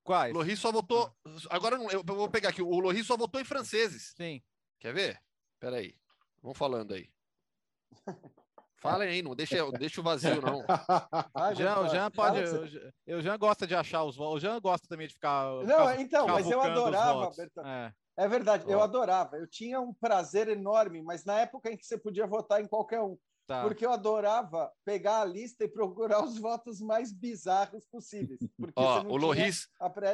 [0.03, 0.35] Quais?
[0.35, 1.15] Loris só votou.
[1.49, 2.61] Agora eu vou pegar aqui.
[2.61, 4.13] O Loris só votou em franceses.
[4.17, 4.43] Sim.
[4.81, 5.23] Quer ver?
[5.61, 5.97] Peraí.
[6.43, 7.09] Vamos falando aí.
[8.83, 10.65] Fala aí, não deixa, deixa o vazio, não.
[11.35, 12.41] Ah, Jean, o Jean pode.
[13.07, 14.35] Eu, Jean gosta de achar os votos.
[14.35, 15.47] O Jean gosta também de ficar.
[15.65, 17.31] Não, então, mas eu adorava,
[17.65, 17.93] é.
[18.17, 18.29] é.
[18.29, 19.37] verdade, eu adorava.
[19.37, 23.01] Eu tinha um prazer enorme, mas na época em que você podia votar em qualquer
[23.01, 23.17] um.
[23.47, 23.63] Tá.
[23.63, 28.41] Porque eu adorava pegar a lista e procurar os votos mais bizarros possíveis.
[28.57, 29.69] Porque Ó, o Loris,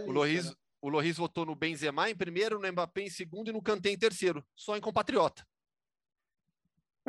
[0.07, 0.52] o Loris, né?
[0.83, 3.98] o Loris votou no Benzema em primeiro, no Mbappé em segundo e no Kanté em
[3.98, 5.46] terceiro, só em compatriota.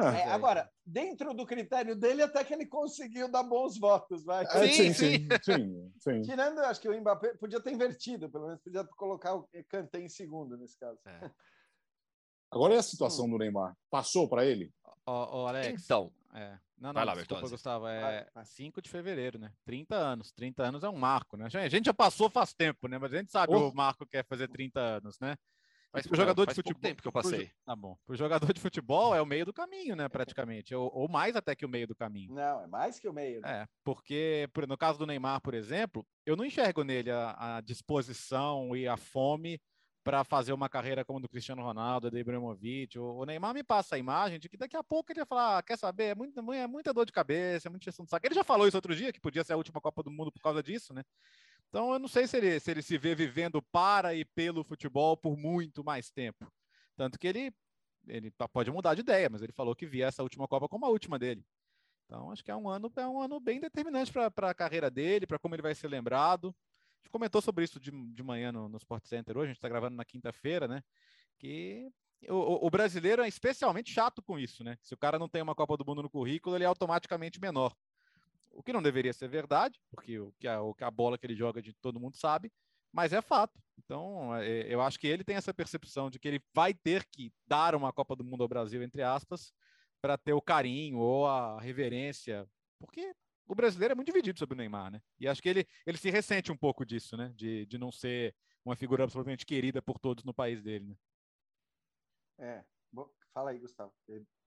[0.04, 4.46] Ah, é, agora, dentro do critério dele, até que ele conseguiu dar bons votos, vai.
[4.46, 8.62] É, sim, sim, sim, sim, Tirando, acho que o Mbappé podia ter invertido, pelo menos
[8.62, 11.00] podia colocar o Kanté em segundo nesse caso.
[11.06, 11.20] É.
[12.52, 13.32] Agora é a situação hum.
[13.32, 13.78] do Neymar.
[13.90, 14.74] Passou para ele?
[15.06, 15.84] Ô, Alex.
[15.84, 16.12] Então.
[16.34, 16.58] É.
[16.78, 17.50] Não, não, Vai lá, desculpa.
[17.50, 17.88] Gustavo.
[17.88, 18.46] É vai.
[18.46, 19.52] 5 de fevereiro, né?
[19.66, 20.32] 30 anos.
[20.32, 21.46] 30 anos é um marco, né?
[21.46, 22.98] A gente já passou faz tempo, né?
[22.98, 23.70] Mas a gente sabe oh.
[23.70, 25.36] o marco quer fazer 30 anos, né?
[25.92, 26.82] Mas o jogador de futebol.
[26.82, 27.48] tempo que eu passei.
[27.48, 27.98] Pro, tá bom.
[28.08, 30.08] O jogador de futebol é o meio do caminho, né?
[30.08, 30.76] Praticamente.
[30.76, 32.34] ou, ou, mais até que o meio do caminho.
[32.34, 33.42] Não, é mais que o meio.
[33.42, 33.64] Né?
[33.64, 38.76] É, porque no caso do Neymar, por exemplo, eu não enxergo nele a, a disposição
[38.76, 39.60] e a fome
[40.04, 42.98] para fazer uma carreira como a do Cristiano Ronaldo, do Ibrahimovic.
[42.98, 45.58] O, o, Neymar me passa a imagem de que daqui a pouco ele ia falar:
[45.58, 46.06] ah, quer saber?
[46.06, 48.26] É, muito, é muita dor de cabeça, é muita gestão de saco.
[48.26, 50.42] Ele já falou isso outro dia, que podia ser a última Copa do Mundo por
[50.42, 51.04] causa disso, né?
[51.70, 55.16] Então, eu não sei se ele, se ele se vê vivendo para e pelo futebol
[55.16, 56.52] por muito mais tempo.
[56.96, 57.54] Tanto que ele,
[58.08, 60.90] ele pode mudar de ideia, mas ele falou que via essa última Copa como a
[60.90, 61.46] última dele.
[62.06, 65.28] Então, acho que é um ano, é um ano bem determinante para a carreira dele,
[65.28, 66.48] para como ele vai ser lembrado.
[66.48, 69.58] A gente comentou sobre isso de, de manhã no, no Sport Center hoje, a gente
[69.58, 70.82] está gravando na quinta-feira, né?
[71.38, 71.88] Que
[72.28, 74.76] o, o, brasileiro é especialmente chato com isso, né?
[74.82, 77.76] Se o cara não tem uma Copa do Mundo no currículo, ele é automaticamente menor
[78.52, 81.36] o que não deveria ser verdade, porque o que a, o a bola que ele
[81.36, 82.52] joga de todo mundo sabe,
[82.92, 83.60] mas é fato.
[83.78, 87.32] Então, é, eu acho que ele tem essa percepção de que ele vai ter que
[87.48, 89.54] dar uma Copa do Mundo ao Brasil, entre aspas,
[90.02, 92.48] para ter o carinho ou a reverência,
[92.80, 93.14] porque
[93.48, 95.02] o brasileiro é muito dividido sobre o Neymar, né?
[95.20, 97.32] E acho que ele, ele se ressente um pouco disso, né?
[97.36, 100.96] De, de não ser uma figura absolutamente querida por todos no país dele, né?
[102.38, 102.64] É,
[103.34, 103.94] Fala aí, Gustavo.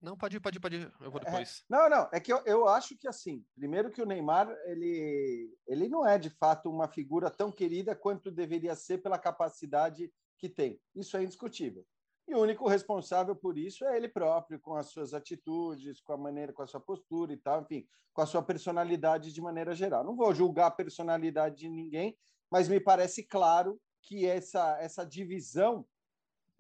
[0.00, 0.92] Não, pode ir, pode ir, pode ir.
[1.00, 1.60] Eu vou é, depois.
[1.60, 5.56] É, não, não, é que eu, eu acho que assim, primeiro que o Neymar, ele,
[5.66, 10.48] ele não é de fato uma figura tão querida quanto deveria ser pela capacidade que
[10.48, 10.80] tem.
[10.94, 11.86] Isso é indiscutível.
[12.28, 16.16] E o único responsável por isso é ele próprio, com as suas atitudes, com a
[16.16, 20.04] maneira, com a sua postura e tal, enfim, com a sua personalidade de maneira geral.
[20.04, 22.16] Não vou julgar a personalidade de ninguém,
[22.50, 25.86] mas me parece claro que essa, essa divisão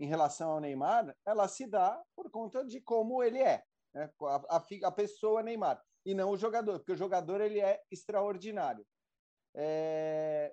[0.02, 3.62] em relação ao Neymar, ela se dá por conta de como ele é,
[3.94, 4.10] né?
[4.20, 8.84] a, a, a, pessoa Neymar, e não o jogador, porque o jogador ele é extraordinário.
[9.54, 10.52] É...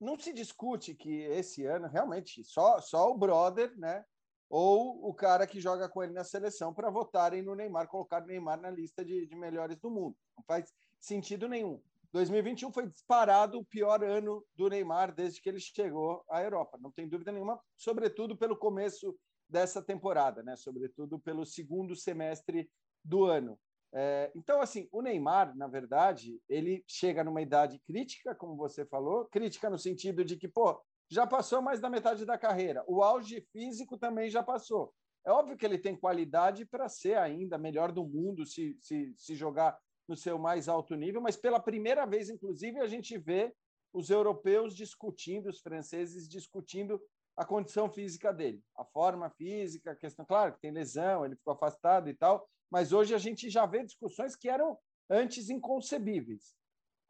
[0.00, 4.04] Não se discute que esse ano, realmente, só, só o brother, né?
[4.50, 8.26] ou o cara que joga com ele na seleção para votarem no Neymar, colocar o
[8.26, 10.16] Neymar na lista de, de melhores do mundo.
[10.36, 11.80] Não faz sentido nenhum.
[12.12, 16.90] 2021 foi disparado o pior ano do Neymar desde que ele chegou à Europa, não
[16.90, 20.56] tem dúvida nenhuma, sobretudo pelo começo dessa temporada, né?
[20.56, 22.70] Sobretudo pelo segundo semestre
[23.04, 23.58] do ano.
[23.94, 29.26] É, então, assim, o Neymar, na verdade, ele chega numa idade crítica, como você falou,
[29.26, 32.82] crítica no sentido de que, pô, já passou mais da metade da carreira.
[32.86, 34.94] O auge físico também já passou.
[35.24, 39.34] É óbvio que ele tem qualidade para ser ainda melhor do mundo se, se, se
[39.34, 43.54] jogar no seu mais alto nível, mas pela primeira vez, inclusive, a gente vê
[43.92, 47.00] os europeus discutindo, os franceses discutindo
[47.36, 51.54] a condição física dele, a forma física, a questão, claro, que tem lesão, ele ficou
[51.54, 56.54] afastado e tal, mas hoje a gente já vê discussões que eram antes inconcebíveis.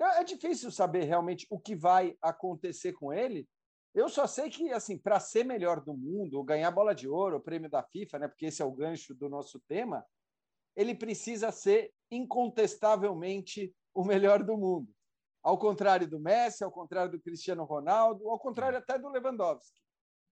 [0.00, 3.48] É, é difícil saber realmente o que vai acontecer com ele.
[3.94, 7.42] Eu só sei que, assim, para ser melhor do mundo, ganhar bola de ouro, o
[7.42, 10.04] prêmio da FIFA, né, porque esse é o gancho do nosso tema,
[10.74, 14.88] ele precisa ser incontestavelmente o melhor do mundo.
[15.42, 19.80] Ao contrário do Messi, ao contrário do Cristiano Ronaldo, ao contrário até do Lewandowski.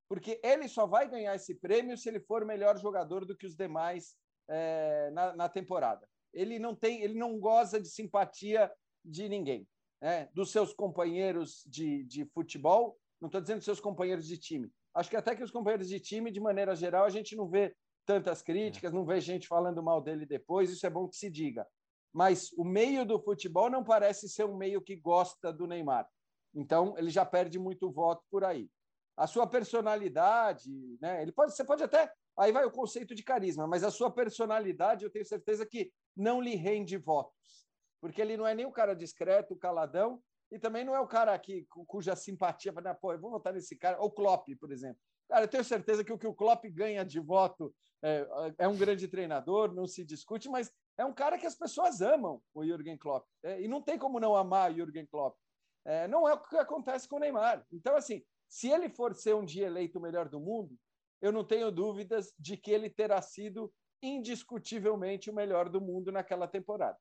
[0.09, 3.57] Porque ele só vai ganhar esse prêmio se ele for melhor jogador do que os
[3.57, 4.15] demais
[4.49, 6.07] é, na, na, temporada.
[6.33, 8.71] Ele não tem, ele não goza de simpatia
[9.05, 9.67] de ninguém,
[10.01, 10.29] né?
[10.35, 12.97] dos seus companheiros de, de futebol.
[13.21, 14.71] Não estou dizendo seus companheiros de time.
[14.95, 17.75] Acho que até que os companheiros de time, de maneira geral, a gente não vê
[18.07, 21.67] tantas críticas, não vê gente falando mal dele depois, isso é bom que se diga.
[22.13, 26.09] Mas o meio do futebol não parece ser um meio que gosta do Neymar.
[26.55, 28.69] Então, ele já perde muito voto por aí.
[29.17, 31.23] A sua personalidade, né?
[31.23, 35.05] Ele pode, você pode até, aí vai o conceito de carisma, mas a sua personalidade,
[35.05, 37.69] eu tenho certeza que não lhe rende votos,
[38.01, 41.39] porque ele não é nem o cara discreto, caladão, e também não é o cara
[41.39, 45.01] que cuja simpatia, pô, eu vou votar nesse cara, ou Klopp, por exemplo.
[45.31, 48.27] Cara, eu tenho certeza que o que o Klopp ganha de voto é,
[48.59, 52.43] é um grande treinador, não se discute, mas é um cara que as pessoas amam,
[52.53, 53.25] o Jürgen Klopp.
[53.45, 55.39] É, e não tem como não amar o Jürgen Klopp.
[55.85, 57.65] É, não é o que acontece com o Neymar.
[57.71, 60.77] Então, assim, se ele for ser um dia eleito o melhor do mundo,
[61.23, 66.49] eu não tenho dúvidas de que ele terá sido indiscutivelmente o melhor do mundo naquela
[66.49, 66.99] temporada.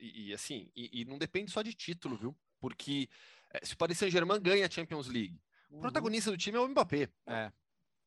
[0.00, 2.34] E, e assim, e, e, não depende só de título, viu?
[2.58, 3.10] Porque
[3.52, 5.38] é, se o Paris Saint-Germain ganha a Champions League,
[5.72, 5.80] o uhum.
[5.80, 7.08] protagonista do time é o Mbappé.
[7.26, 7.50] É.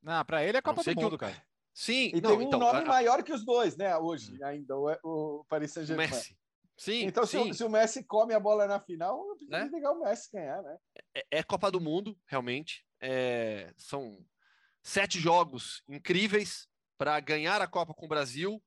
[0.01, 1.35] Não, para ele é a Copa do Mundo, cara.
[1.73, 2.85] Sim, e não, tem um então, nome a...
[2.85, 3.97] maior que os dois, né?
[3.97, 6.07] Hoje ainda, o, o Paris Saint-Germain.
[6.07, 6.37] Messi.
[6.77, 7.43] Sim, então, sim.
[7.43, 9.69] Se, o, se, o, Messi come a bola na final, precisa né?
[9.73, 10.77] ligar o Messi ganhar, né?
[11.15, 12.85] É, é Copa do Mundo, realmente.
[13.01, 14.23] É, são
[14.83, 18.63] sete jogos incríveis para ganhar a Copa com o Brasil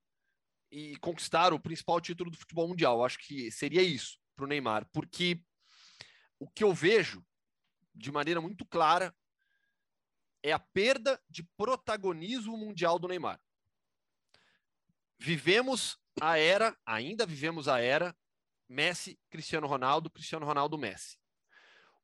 [0.70, 3.04] e conquistar o principal título do futebol mundial.
[3.04, 5.40] Acho que seria isso para o Neymar, porque
[6.38, 7.24] o que eu vejo
[7.98, 9.14] de maneira muito clara
[10.42, 13.40] é a perda de protagonismo mundial do Neymar.
[15.18, 18.16] Vivemos a era, ainda vivemos a era
[18.68, 21.18] Messi, Cristiano Ronaldo, Cristiano Ronaldo, Messi.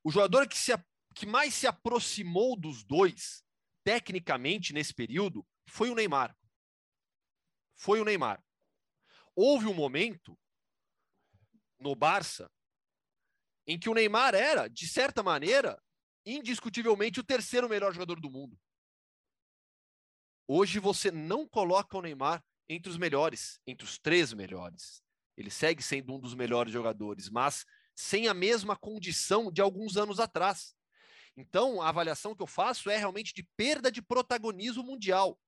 [0.03, 0.73] O jogador que, se,
[1.15, 3.45] que mais se aproximou dos dois,
[3.85, 6.37] tecnicamente, nesse período, foi o Neymar.
[7.77, 8.43] Foi o Neymar.
[9.37, 10.37] Houve um momento
[11.79, 12.51] no Barça
[13.67, 15.81] em que o Neymar era, de certa maneira,
[16.25, 18.59] indiscutivelmente o terceiro melhor jogador do mundo.
[20.47, 25.03] Hoje você não coloca o Neymar entre os melhores, entre os três melhores.
[25.37, 30.21] Ele segue sendo um dos melhores jogadores, mas sem a mesma condição de alguns anos
[30.21, 30.75] atrás.
[31.37, 35.39] Então, a avaliação que eu faço é realmente de perda de protagonismo mundial.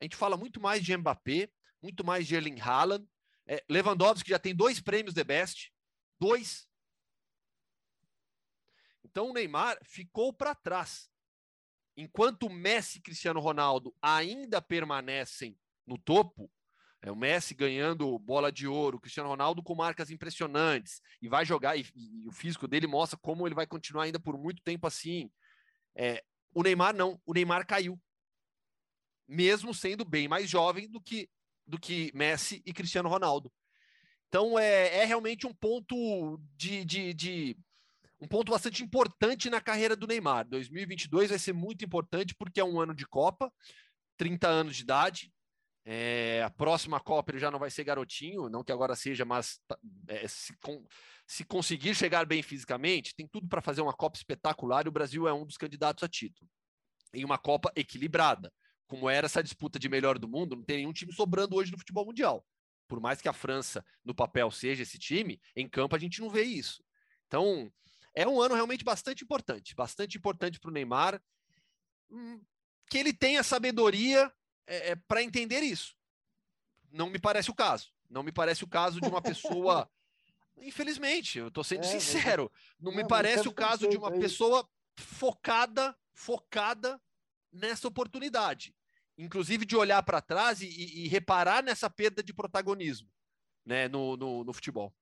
[0.00, 1.50] A gente fala muito mais de Mbappé,
[1.82, 3.06] muito mais de Erling Haaland,
[3.50, 5.72] é, Lewandowski já tem dois prêmios de best,
[6.20, 6.68] dois.
[9.04, 11.08] Então o Neymar ficou para trás.
[11.96, 16.50] Enquanto Messi e Cristiano Ronaldo ainda permanecem no topo,
[17.02, 21.44] é o Messi ganhando bola de ouro, o Cristiano Ronaldo com marcas impressionantes e vai
[21.44, 24.86] jogar e, e, o físico dele mostra como ele vai continuar ainda por muito tempo
[24.86, 25.30] assim.
[25.94, 26.22] É,
[26.54, 27.98] o Neymar não, o Neymar caiu,
[29.26, 31.28] mesmo sendo bem mais jovem do que
[31.66, 33.52] do que Messi e Cristiano Ronaldo.
[34.28, 37.56] Então é, é realmente um ponto de, de, de
[38.20, 40.46] um ponto bastante importante na carreira do Neymar.
[40.48, 43.52] 2022 vai ser muito importante porque é um ano de Copa,
[44.16, 45.32] 30 anos de idade.
[45.84, 49.58] É, a próxima Copa ele já não vai ser garotinho, não que agora seja, mas
[49.66, 49.78] tá,
[50.08, 50.86] é, se, com,
[51.26, 55.26] se conseguir chegar bem fisicamente, tem tudo para fazer uma Copa espetacular e o Brasil
[55.26, 56.48] é um dos candidatos a título.
[57.14, 58.52] Em uma Copa equilibrada,
[58.86, 61.78] como era essa disputa de melhor do mundo, não tem nenhum time sobrando hoje no
[61.78, 62.44] futebol mundial.
[62.86, 66.28] Por mais que a França, no papel, seja esse time, em campo a gente não
[66.28, 66.84] vê isso.
[67.26, 67.72] Então,
[68.14, 71.22] é um ano realmente bastante importante, bastante importante para o Neymar.
[72.10, 72.40] Hum,
[72.88, 74.32] que ele tenha sabedoria
[74.66, 75.94] é, é para entender isso.
[76.90, 77.92] Não me parece o caso.
[78.08, 79.88] Não me parece o caso de uma pessoa.
[80.58, 82.50] Infelizmente, eu estou sendo é, sincero.
[82.78, 84.68] Não, não me parece o caso de uma pessoa
[84.98, 87.00] focada, focada
[87.52, 88.74] nessa oportunidade.
[89.16, 93.08] Inclusive de olhar para trás e, e, reparar nessa perda de protagonismo
[93.64, 94.94] né, no, no, no futebol.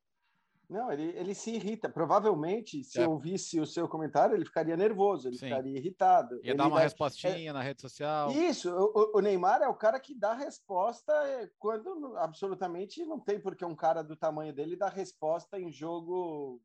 [0.69, 1.89] Não, ele, ele se irrita.
[1.89, 3.05] Provavelmente, se é.
[3.05, 5.47] eu ouvisse o seu comentário, ele ficaria nervoso, ele Sim.
[5.47, 6.37] ficaria irritado.
[6.37, 6.85] Ia ele dar uma vai...
[6.85, 7.53] respostinha é...
[7.53, 8.31] na rede social.
[8.33, 13.41] Isso, o, o, Neymar é o cara que dá resposta é, quando absolutamente não tem
[13.41, 16.61] porque um cara do tamanho dele dá resposta em jogo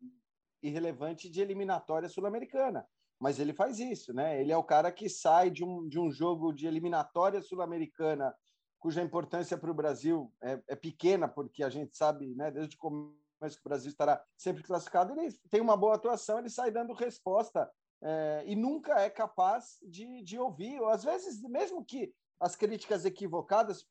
[0.62, 2.86] irrelevante de eliminatória sul-americana.
[3.18, 4.42] Mas ele faz isso, né?
[4.42, 8.36] Ele é o cara que sai de um, de um jogo de eliminatória sul-americana
[8.84, 13.14] cuja importância para o Brasil é, é, pequena, porque a gente sabe, né, desde o
[13.44, 16.94] mas que o Brasil estará sempre classificado, ele tem uma boa atuação, ele sai dando
[16.94, 17.70] resposta
[18.02, 23.04] é, e nunca é capaz de, de ouvir, ou às vezes, mesmo que as críticas
[23.04, 23.86] equivocadas,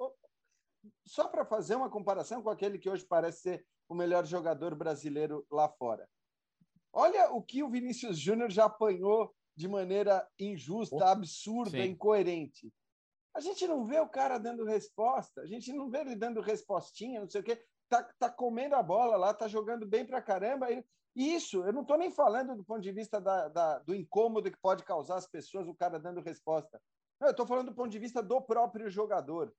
[1.06, 5.46] só para fazer uma comparação com aquele que hoje parece ser o melhor jogador brasileiro
[5.50, 6.08] lá fora.
[6.90, 11.90] Olha o que o Vinícius Júnior já apanhou de maneira injusta, absurda, Sim.
[11.90, 12.72] incoerente.
[13.34, 17.20] A gente não vê o cara dando resposta, a gente não vê ele dando respostinha,
[17.20, 17.62] não sei o quê
[17.92, 20.66] tá, tá comendo a bola lá, tá jogando bem pra caramba.
[21.14, 24.58] Isso, eu não estou nem falando do ponto de vista da, da, do incômodo que
[24.62, 26.80] pode causar as pessoas, o cara dando resposta.
[27.20, 29.54] Não, eu estou falando do ponto de vista do próprio jogador.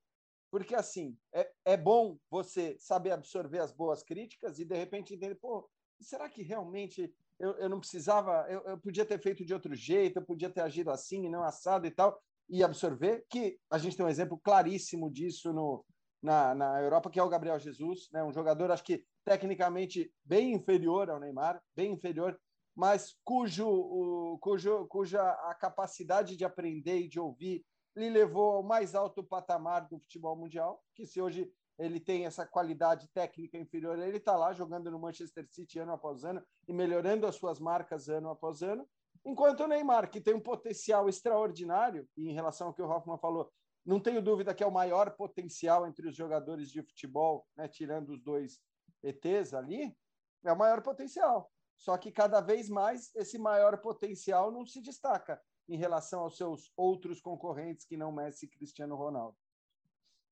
[0.50, 5.36] Porque, assim, é, é bom você saber absorver as boas críticas e, de repente, entender,
[5.36, 5.70] pô,
[6.02, 10.18] será que realmente eu, eu não precisava, eu, eu podia ter feito de outro jeito,
[10.18, 12.20] eu podia ter agido assim e não assado e tal,
[12.50, 15.86] e absorver, que a gente tem um exemplo claríssimo disso no,
[16.24, 18.24] na, na Europa, que é o Gabriel Jesus, né?
[18.24, 22.40] um jogador, acho que tecnicamente bem inferior ao Neymar, bem inferior,
[22.74, 27.64] mas cujo, o, cujo, cuja a capacidade de aprender e de ouvir
[27.96, 32.46] lhe levou ao mais alto patamar do futebol mundial, que se hoje ele tem essa
[32.46, 37.28] qualidade técnica inferior, ele está lá jogando no Manchester City ano após ano e melhorando
[37.28, 38.88] as suas marcas ano após ano,
[39.26, 43.18] enquanto o Neymar, que tem um potencial extraordinário, e em relação ao que o Hoffman
[43.18, 43.52] falou,
[43.86, 48.10] não tenho dúvida que é o maior potencial entre os jogadores de futebol, né, tirando
[48.10, 48.60] os dois
[49.04, 49.96] ETs ali,
[50.44, 51.52] é o maior potencial.
[51.78, 56.72] Só que cada vez mais esse maior potencial não se destaca em relação aos seus
[56.78, 59.36] outros concorrentes que não Messi e Cristiano Ronaldo.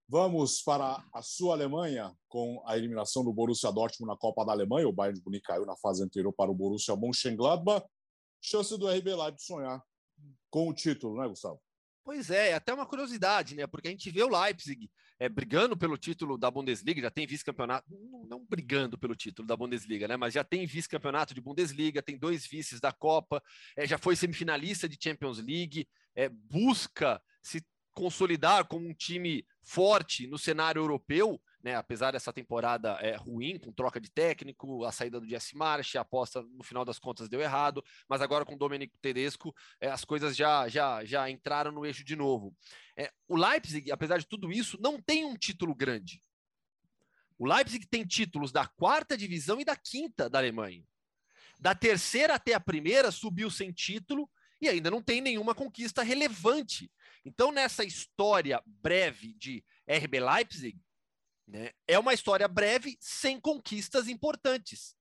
[0.07, 4.87] Vamos para a sua Alemanha com a eliminação do Borussia Dortmund na Copa da Alemanha.
[4.87, 7.85] O Bayern de Munique caiu na fase anterior para o Borussia Mönchengladbach.
[8.41, 9.83] Chance do RB Leipzig sonhar
[10.49, 11.61] com o título, né, Gustavo?
[12.03, 13.67] Pois é, até uma curiosidade, né?
[13.67, 17.85] Porque a gente vê o Leipzig é, brigando pelo título da Bundesliga, já tem vice-campeonato,
[17.89, 20.17] não, não, brigando pelo título da Bundesliga, né?
[20.17, 23.41] Mas já tem vice-campeonato de Bundesliga, tem dois vices da Copa,
[23.77, 30.25] é, já foi semifinalista de Champions League, é, busca se consolidar como um time forte
[30.25, 31.75] no cenário europeu né?
[31.75, 36.01] Apesar dessa temporada é, ruim, com troca de técnico, a saída do Jesse March, a
[36.01, 40.03] aposta no final das contas deu errado, mas agora com o Domenico Tedesco é, as
[40.03, 42.55] coisas já, já, já entraram no eixo de novo.
[42.97, 46.21] É, o Leipzig, apesar de tudo isso, não tem um título grande.
[47.37, 50.83] O Leipzig tem títulos da quarta divisão e da quinta da Alemanha.
[51.59, 54.29] Da terceira até a primeira subiu sem título
[54.61, 56.91] e ainda não tem nenhuma conquista relevante.
[57.25, 60.79] Então, nessa história breve de RB Leipzig,
[61.47, 61.71] né?
[61.87, 64.95] É uma história breve, sem conquistas importantes.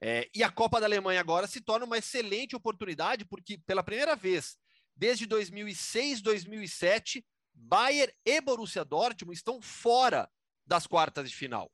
[0.00, 4.14] É, e a Copa da Alemanha agora se torna uma excelente oportunidade, porque pela primeira
[4.14, 4.56] vez
[4.96, 10.28] desde 2006, 2007, Bayern e Borussia Dortmund estão fora
[10.66, 11.70] das quartas de final.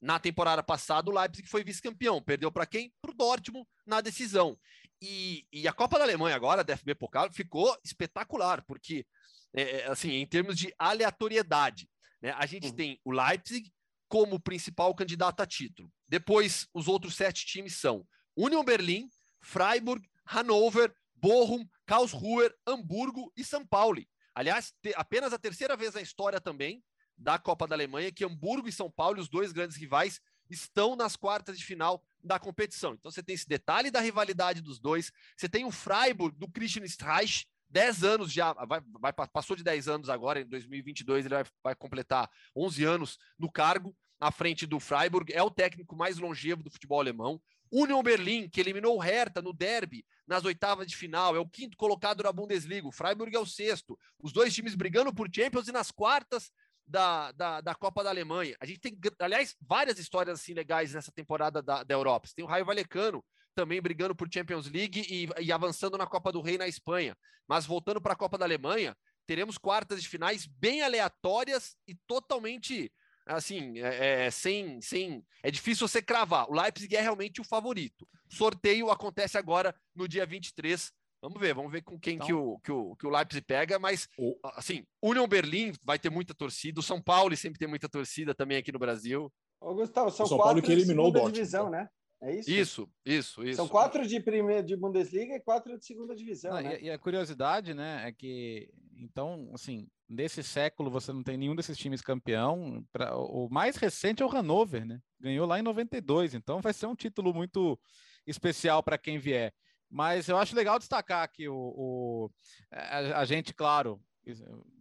[0.00, 2.22] Na temporada passada, o Leipzig foi vice-campeão.
[2.22, 2.92] Perdeu para quem?
[3.00, 4.58] Para o Dortmund na decisão.
[5.00, 9.06] E, e, a Copa da Alemanha agora, da FB Pokal, ficou espetacular, porque,
[9.54, 11.88] é, é, assim, em termos de aleatoriedade,
[12.26, 12.34] né?
[12.36, 12.74] A gente uhum.
[12.74, 13.72] tem o Leipzig
[14.08, 15.92] como principal candidato a título.
[16.08, 18.04] Depois, os outros sete times são
[18.36, 19.08] Union Berlin,
[19.40, 24.02] Freiburg, Hannover, Bochum, Karlsruhe, Hamburgo e São Paulo.
[24.34, 26.82] Aliás, apenas a terceira vez na história também
[27.16, 30.20] da Copa da Alemanha que Hamburgo e São Paulo, os dois grandes rivais,
[30.50, 32.94] estão nas quartas de final da competição.
[32.94, 35.12] Então você tem esse detalhe da rivalidade dos dois.
[35.36, 39.88] Você tem o Freiburg do Christian Streich, 10 anos já, vai, vai, passou de 10
[39.88, 44.80] anos agora, em 2022 ele vai, vai completar 11 anos no cargo, à frente do
[44.80, 47.40] Freiburg, é o técnico mais longevo do futebol alemão.
[47.70, 51.76] Union Berlim, que eliminou o Hertha no derby nas oitavas de final, é o quinto
[51.76, 52.86] colocado na Bundesliga.
[52.86, 53.98] O Freiburg é o sexto.
[54.22, 56.50] Os dois times brigando por Champions e nas quartas
[56.86, 58.56] da, da, da Copa da Alemanha.
[58.60, 62.28] A gente tem, aliás, várias histórias assim legais nessa temporada da, da Europa.
[62.28, 63.24] Você tem o Raio Valecano,
[63.56, 67.16] também brigando por Champions League e, e avançando na Copa do Rei na Espanha.
[67.48, 68.94] Mas voltando para a Copa da Alemanha,
[69.26, 72.92] teremos quartas de finais bem aleatórias e totalmente
[73.24, 75.24] assim, é, é, sem, sem.
[75.42, 76.48] É difícil você cravar.
[76.48, 78.06] O Leipzig é realmente o favorito.
[78.28, 80.92] Sorteio acontece agora no dia 23.
[81.22, 83.78] Vamos ver, vamos ver com quem então, que, o, que, o, que o Leipzig pega,
[83.78, 84.38] mas o...
[84.54, 88.58] assim, Union Berlim vai ter muita torcida, o São Paulo sempre tem muita torcida também
[88.58, 89.32] aqui no Brasil.
[89.60, 91.34] Ô, Gustavo, são o São Paulo que eliminou o Dortmund.
[91.34, 91.88] divisão, né?
[92.22, 92.50] É isso?
[92.50, 93.56] Isso, isso, isso.
[93.56, 96.54] São quatro de primeira de Bundesliga e quatro de segunda divisão.
[96.54, 96.80] Não, né?
[96.80, 101.54] e, e, a curiosidade, né, é que então, assim, nesse século você não tem nenhum
[101.54, 102.84] desses times campeão.
[102.92, 105.00] Pra, o mais recente é o Hannover, né?
[105.20, 107.78] Ganhou lá em 92, então vai ser um título muito
[108.26, 109.52] especial para quem vier.
[109.88, 112.30] Mas eu acho legal destacar que o, o
[112.70, 114.00] a, a, gente, claro,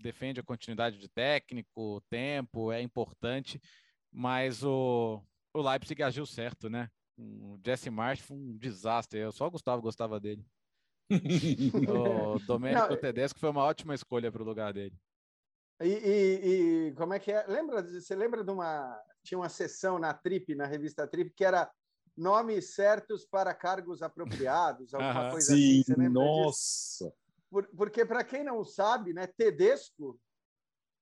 [0.02, 3.62] defende a continuidade de técnico, tempo é importante,
[4.12, 5.22] mas o,
[5.54, 6.90] o Leipzig agiu certo, né?
[7.18, 9.20] O Jesse March foi um desastre.
[9.20, 10.46] Eu só o Gustavo gostava dele.
[12.36, 14.96] o Domenico Não, Tedesco foi uma ótima escolha para o lugar dele.
[15.82, 17.46] E, e, e, como é que é?
[17.48, 17.84] Lembra?
[17.84, 21.70] Você lembra de uma tinha uma sessão na Trip, na revista Trip, que era
[22.16, 26.08] nomes certos para cargos apropriados, alguma coisa sim, assim.
[26.08, 27.12] nossa.
[27.50, 30.20] Por, porque para quem não sabe, né, Tedesco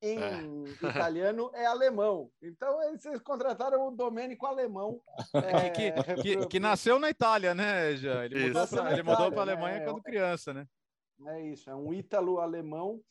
[0.04, 0.90] em é.
[0.90, 2.30] italiano é alemão.
[2.42, 5.02] Então, eles contrataram o Domênico alemão.
[5.34, 8.26] É, que, que, que, que, nasceu na Itália, né, já?
[8.26, 8.52] Ele
[9.04, 9.86] mudou para a Alemanha né?
[9.86, 10.68] quando criança, né?
[11.26, 13.02] É isso, é um ítalo-alemão.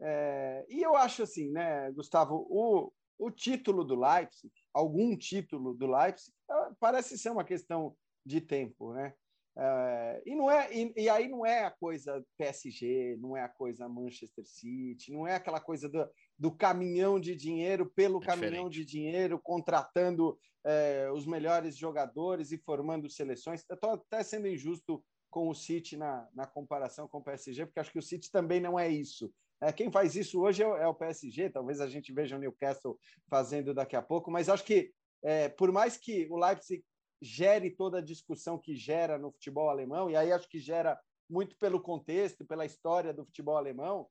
[0.00, 5.86] É, e eu acho assim, né, Gustavo, o, o título do Leipzig, algum título do
[5.86, 7.94] Leipzig, é, parece ser uma questão
[8.24, 9.14] de tempo, né?
[9.56, 13.48] É, e não é e, e, aí não é a coisa PSG, não é a
[13.48, 16.08] coisa Manchester City, não é aquela coisa do,
[16.40, 22.56] do caminhão de dinheiro pelo é caminhão de dinheiro, contratando é, os melhores jogadores e
[22.56, 23.62] formando seleções.
[23.70, 27.92] Estou até sendo injusto com o City na, na comparação com o PSG, porque acho
[27.92, 29.30] que o City também não é isso.
[29.60, 32.98] É, quem faz isso hoje é, é, o PSG, talvez a gente veja o Newcastle
[33.28, 34.90] fazendo daqui a pouco, mas acho que,
[35.22, 36.82] é, por mais que o Leipzig
[37.20, 41.54] gere toda a discussão que gera no futebol alemão, e aí acho que gera muito
[41.58, 44.08] pelo contexto, pela história do futebol alemão,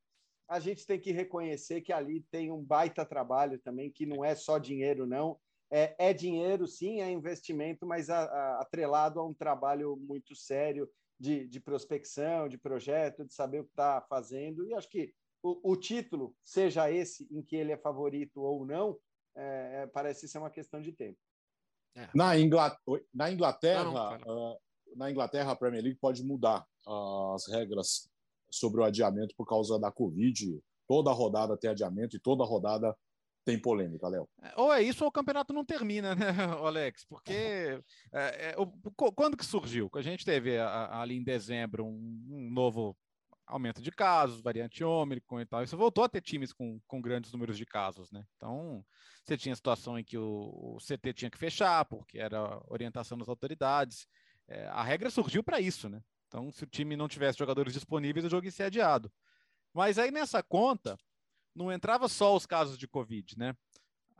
[0.50, 4.34] a gente tem que reconhecer que ali tem um baita trabalho também, que não é
[4.34, 5.39] só dinheiro, não.
[5.72, 10.89] É, é dinheiro, sim, é investimento, mas a, a, atrelado a um trabalho muito sério
[11.20, 14.66] de, de prospecção, de projeto, de saber o que está fazendo.
[14.66, 18.97] E acho que o, o, título, seja esse em que ele é favorito ou não,
[19.36, 21.20] é, é parece ser uma questão de tempo.
[21.95, 22.10] É.
[22.16, 22.80] Na, Inglaterra,
[23.14, 24.60] na Inglaterra, não, não, uh,
[24.95, 26.66] na Inglaterra, a Premier League pode mudar
[27.36, 28.10] as regras
[28.52, 30.60] sobre o adiamento por causa da Covid.
[30.88, 32.95] Toda rodada tem adiamento e toda rodada
[33.45, 34.28] tem polêmica, Léo.
[34.41, 36.28] É, ou é isso ou o campeonato não termina, né,
[36.62, 37.06] Alex?
[37.06, 37.82] Porque
[38.12, 38.56] é, é,
[39.16, 39.89] quando que surgiu?
[39.93, 42.95] A gente teve ali em dezembro um, um, novo
[43.47, 45.64] aumento de casos, variante Ômicron e tal.
[45.64, 48.24] Isso voltou a ter times com, com grandes números de casos, né?
[48.36, 48.86] Então,
[49.26, 53.30] você tinha situação em que o, o CT tinha que fechar, porque era orientação das
[53.30, 54.08] autoridades.
[54.47, 56.02] É, a regra surgiu para isso, né?
[56.30, 59.12] Então, se o time não tivesse jogadores disponíveis, o jogo ia ser adiado.
[59.74, 60.98] Mas aí nessa conta,
[61.56, 63.58] não entrava só os casos de Covid, né?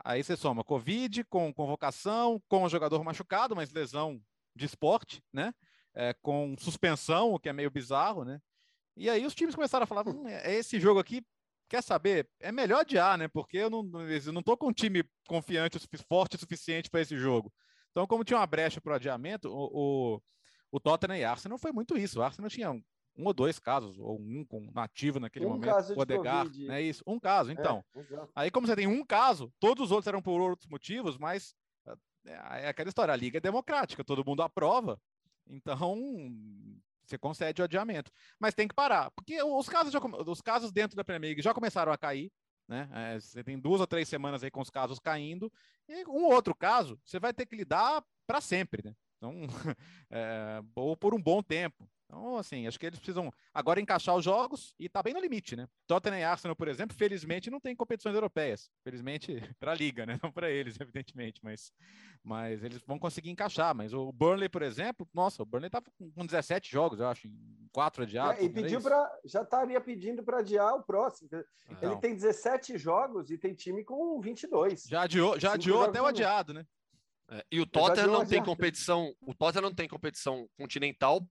[0.04, 4.20] Aí você soma Covid com convocação, com o jogador machucado, mas lesão
[4.56, 5.54] de esporte, né?
[5.94, 8.40] É, com suspensão, o que é meio bizarro, né?
[8.96, 11.24] E aí os times começaram a falar: hum, é esse jogo aqui,
[11.68, 12.28] quer saber?
[12.40, 13.28] É melhor adiar, né?
[13.28, 17.52] Porque eu não, eu não com um time confiante, forte o suficiente para esse jogo.
[17.92, 20.20] Então, como tinha uma brecha para o adiamento, o
[20.70, 22.20] o Tottenham e Arsenal foi muito isso.
[22.20, 22.82] O Arsenal tinha um,
[23.16, 26.80] um ou dois casos, ou um com nativo naquele um momento, caso o Odegar, né?
[26.82, 27.84] Isso, um caso, então.
[27.94, 28.02] É,
[28.34, 31.54] aí, como você tem um caso, todos os outros eram por outros motivos, mas
[32.24, 35.00] é, é aquela história, a liga é democrática, todo mundo aprova,
[35.46, 35.98] então
[37.04, 38.10] você concede o adiamento.
[38.38, 41.52] Mas tem que parar, porque os casos, já, os casos dentro da Premier League já
[41.52, 42.30] começaram a cair,
[42.68, 42.88] né?
[42.92, 45.52] É, você tem duas ou três semanas aí com os casos caindo,
[45.88, 48.94] e um outro caso você vai ter que lidar para sempre, né?
[49.20, 49.34] Então,
[50.10, 51.86] é, ou por um bom tempo.
[52.06, 55.54] Então, assim, acho que eles precisam agora encaixar os jogos e tá bem no limite,
[55.54, 55.68] né?
[55.86, 58.68] Tottenham e Arsenal, por exemplo, felizmente não tem competições europeias.
[58.82, 60.18] Felizmente para a liga, né?
[60.20, 61.72] Não para eles, evidentemente, mas,
[62.24, 63.72] mas eles vão conseguir encaixar.
[63.76, 67.68] Mas o Burnley, por exemplo, nossa, o Burnley tava com 17 jogos, eu acho, em
[67.70, 68.40] quatro adiados.
[68.40, 71.28] É, e pediu para já estaria pedindo para adiar o próximo.
[71.68, 71.92] Então.
[71.92, 74.82] Ele tem 17 jogos e tem time com 22.
[74.88, 76.66] Já adiou, já adiou até o adiado, né?
[77.30, 81.24] É, e o Tottenham não tem competição, o Tottenham não tem competição continental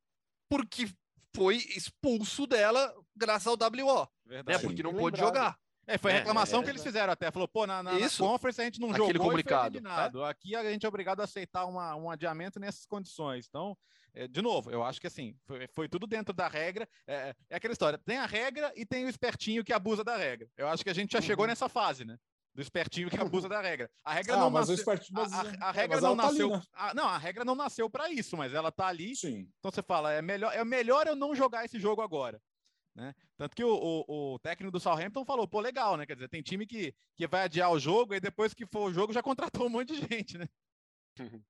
[0.50, 0.90] porque
[1.36, 4.44] foi expulso dela graças ao WO, né?
[4.62, 5.58] Porque não pôde jogar.
[5.90, 7.32] É, foi a reclamação é, que eles fizeram até.
[7.32, 8.22] Falou, pô, na, na, Isso.
[8.22, 9.80] na conference a gente não Aquele jogou comunicado.
[9.80, 10.30] É?
[10.30, 13.48] Aqui a gente é obrigado a aceitar uma, um adiamento nessas condições.
[13.50, 13.76] Então,
[14.14, 16.88] é, de novo, eu acho que assim, foi, foi tudo dentro da regra.
[17.08, 20.48] É, é, aquela história, tem a regra e tem o espertinho que abusa da regra.
[20.56, 21.50] Eu acho que a gente já chegou uhum.
[21.50, 22.20] nessa fase, né?
[22.60, 23.90] Do espertinho que abusa da regra.
[24.04, 24.84] A regra ah, não nasceu.
[25.14, 26.48] Mas, a, a, a regra é, não tá nasceu.
[26.48, 26.64] Ali, né?
[26.74, 29.16] a, não, a regra não nasceu para isso, mas ela tá ali.
[29.16, 29.50] Sim.
[29.60, 32.38] Então você fala, é melhor, é melhor eu não jogar esse jogo agora.
[32.94, 33.16] Né?
[33.38, 36.06] Tanto que o, o, o, técnico do Southampton falou, pô, legal, né?
[36.06, 38.94] Quer dizer, tem time que, que vai adiar o jogo e depois que for o
[38.94, 40.46] jogo já contratou um monte de gente, né?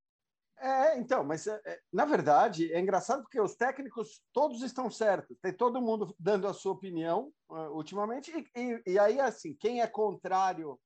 [0.61, 5.37] É, então, mas é, é, na verdade é engraçado porque os técnicos todos estão certos,
[5.41, 9.79] tem todo mundo dando a sua opinião uh, ultimamente, e, e, e, aí, assim, quem
[9.79, 10.77] é contrário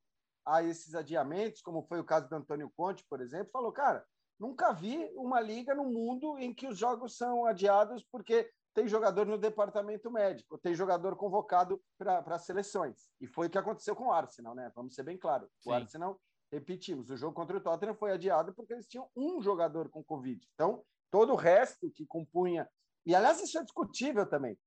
[0.45, 4.05] a esses adiamentos, como foi o caso do Antônio Conte, por exemplo, falou, cara,
[4.39, 9.25] nunca vi uma liga no mundo em que os jogos são adiados porque tem jogador
[9.25, 13.07] no departamento médico, tem jogador convocado para seleções.
[13.21, 14.71] E foi o que aconteceu com o Arsenal, né?
[14.75, 15.49] Vamos ser bem claros.
[15.65, 15.73] O Sim.
[15.73, 16.19] Arsenal,
[16.51, 20.43] repetimos, o jogo contra o Tottenham foi adiado porque eles tinham um jogador com Covid.
[20.55, 22.67] Então, todo o resto que compunha.
[23.05, 24.57] E, aliás, isso é discutível também.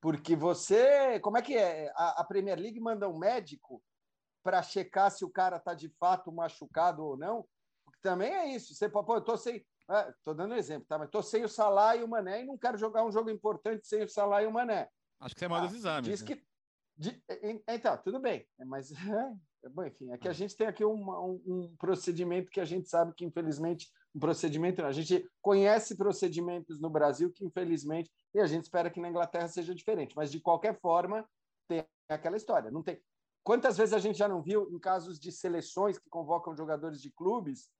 [0.00, 1.18] Porque você.
[1.20, 1.90] Como é que é?
[1.96, 3.82] A, a Premier League manda um médico
[4.46, 7.44] para checar se o cara está de fato machucado ou não.
[7.84, 8.72] Porque também é isso.
[8.72, 10.98] Você, pô, eu tô sem Estou é, dando um exemplo, tá?
[10.98, 13.86] Mas estou sem o Salah e o Mané e não quero jogar um jogo importante
[13.86, 14.88] sem o Salah e o Mané.
[15.20, 16.10] Acho que você manda ah, os exames.
[16.10, 16.26] Diz né?
[16.26, 16.44] que.
[16.96, 17.22] De,
[17.68, 18.44] então, tudo bem.
[18.66, 22.60] Mas, é, bom, enfim, é que a gente tem aqui um, um, um, procedimento que
[22.60, 24.84] a gente sabe que, infelizmente, um procedimento.
[24.84, 29.46] A gente conhece procedimentos no Brasil que, infelizmente, e a gente espera que na Inglaterra
[29.46, 30.16] seja diferente.
[30.16, 31.24] Mas, de qualquer forma,
[31.68, 32.72] tem aquela história.
[32.72, 33.00] Não tem.
[33.46, 37.12] Quantas vezes a gente já não viu em casos de seleções que convocam jogadores de
[37.12, 37.70] clubes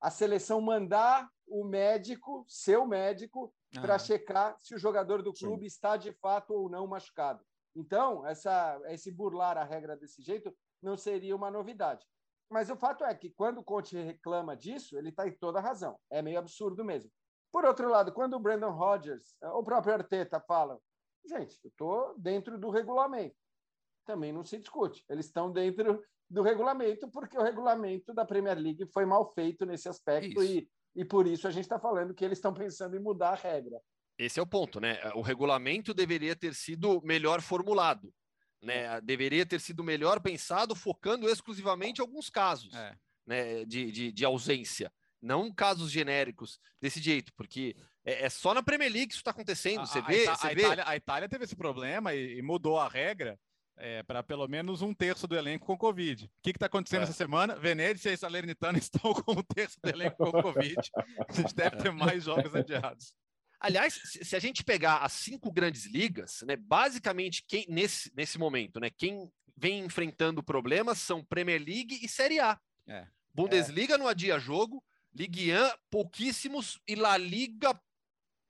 [0.00, 3.82] a seleção mandar o médico, seu médico, ah.
[3.82, 5.66] para checar se o jogador do clube Sim.
[5.66, 7.44] está de fato ou não machucado.
[7.76, 12.06] Então, essa, esse burlar a regra desse jeito não seria uma novidade.
[12.48, 15.98] Mas o fato é que quando o Conte reclama disso, ele está em toda razão.
[16.08, 17.10] É meio absurdo mesmo.
[17.52, 20.80] Por outro lado, quando o Brandon Rodgers, o próprio Arteta fala,
[21.26, 23.43] gente, eu estou dentro do regulamento.
[24.04, 25.04] Também não se discute.
[25.08, 29.88] Eles estão dentro do regulamento, porque o regulamento da Premier League foi mal feito nesse
[29.88, 33.30] aspecto e, e por isso a gente está falando que eles estão pensando em mudar
[33.30, 33.80] a regra.
[34.18, 34.98] Esse é o ponto, né?
[35.14, 38.12] O regulamento deveria ter sido melhor formulado,
[38.62, 39.00] né?
[39.00, 42.96] Deveria ter sido melhor pensado, focando exclusivamente em alguns casos, é.
[43.26, 43.64] né?
[43.64, 48.90] De, de, de, ausência, não casos genéricos desse jeito, porque é, é só na Premier
[48.90, 49.84] League que isso está acontecendo.
[49.84, 50.62] Você vê, a, a, vê...
[50.62, 53.38] Itália, a Itália teve esse problema e, e mudou a regra
[53.76, 56.26] é, para pelo menos um terço do elenco com Covid.
[56.26, 57.04] O que está acontecendo é.
[57.04, 57.56] essa semana?
[57.56, 60.76] Venezia e Salernitana estão com um terço do elenco com Covid.
[61.28, 63.14] A gente deve ter mais jogos adiados.
[63.60, 68.78] Aliás, se a gente pegar as cinco grandes ligas, né, basicamente quem nesse, nesse momento,
[68.78, 72.58] né, quem vem enfrentando problemas são Premier League e Série A.
[72.86, 73.06] É.
[73.32, 73.98] Bundesliga é.
[73.98, 75.56] não adia jogo, Ligue 1
[75.90, 77.80] pouquíssimos e La Liga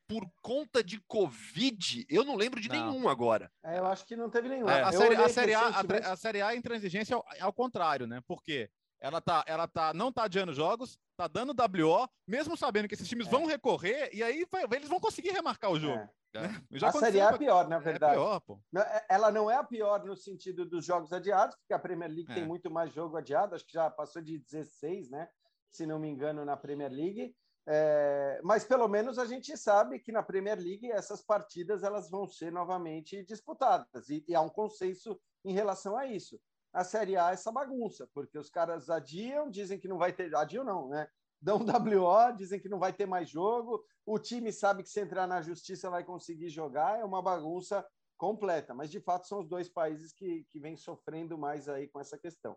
[0.06, 2.92] por conta de Covid, eu não lembro de não.
[2.92, 3.50] nenhum agora.
[3.62, 4.68] É, eu acho que não teve nenhum.
[4.68, 8.06] É, a, série, a, série a, a, a, Série A em transigência é ao contrário,
[8.06, 8.20] né?
[8.26, 12.94] Porque ela tá, ela tá, não tá adiando jogos, tá dando WO, mesmo sabendo que
[12.94, 13.30] esses times é.
[13.30, 16.00] vão recorrer, e aí vai, eles vão conseguir remarcar o jogo.
[16.00, 16.40] É.
[16.40, 16.62] Né?
[16.82, 18.12] a Série A é pior, na é verdade.
[18.12, 18.60] É pior, pô.
[19.08, 22.42] Ela não é a pior no sentido dos jogos adiados, porque a Premier League tem
[22.42, 22.46] é.
[22.46, 25.28] muito mais jogo adiado, acho que já passou de 16, né?
[25.70, 27.34] Se não me engano, na Premier League.
[27.66, 32.26] É, mas pelo menos a gente sabe que na Premier League essas partidas elas vão
[32.26, 36.38] ser novamente disputadas e, e há um consenso em relação a isso.
[36.72, 40.34] A Série A é essa bagunça, porque os caras adiam, dizem que não vai ter,
[40.34, 41.08] adiam não, né?
[41.40, 43.84] Dão WO, dizem que não vai ter mais jogo.
[44.04, 47.86] O time sabe que se entrar na justiça vai conseguir jogar, é uma bagunça
[48.16, 48.74] completa.
[48.74, 52.18] Mas de fato são os dois países que, que vêm sofrendo mais aí com essa
[52.18, 52.56] questão.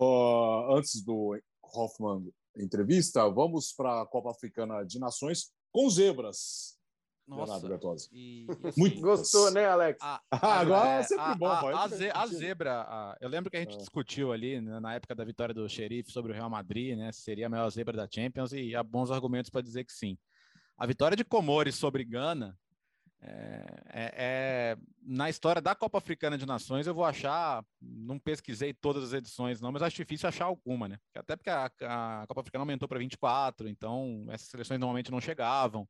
[0.00, 6.78] Uh, antes do Hoffman entrevista, vamos para a Copa Africana de Nações com zebras.
[7.26, 7.64] Nossa,
[8.10, 9.98] e, e assim, Muito gostou, né, Alex?
[10.02, 11.46] A, a, Agora é, é sempre bom.
[11.46, 13.78] A, ze, a zebra, eu lembro que a gente é.
[13.78, 17.12] discutiu ali né, na época da vitória do Xerife sobre o Real Madrid, né?
[17.12, 20.18] Seria a maior zebra da Champions e há bons argumentos para dizer que sim.
[20.76, 22.58] A vitória de Comores sobre Gana
[23.24, 28.74] é, é, é, na história da Copa Africana de Nações, eu vou achar, não pesquisei
[28.74, 30.98] todas as edições, não, mas acho difícil achar alguma, né?
[31.14, 35.88] Até porque a, a Copa Africana aumentou para 24, então essas seleções normalmente não chegavam.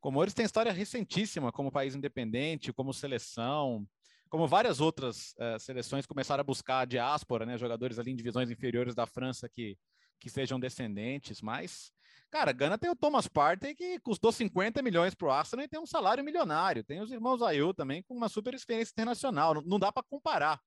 [0.00, 3.84] Comores tem história recentíssima como país independente, como seleção,
[4.28, 7.58] como várias outras uh, seleções começaram a buscar a diáspora, né?
[7.58, 9.76] Jogadores ali em divisões inferiores da França que,
[10.20, 11.90] que sejam descendentes, mas
[12.32, 15.78] Cara, Gana tem o Thomas Partey, que custou 50 milhões para o Arsenal e tem
[15.78, 16.82] um salário milionário.
[16.82, 19.52] Tem os irmãos Ayu também, com uma super experiência internacional.
[19.52, 20.58] Não, não dá para comparar.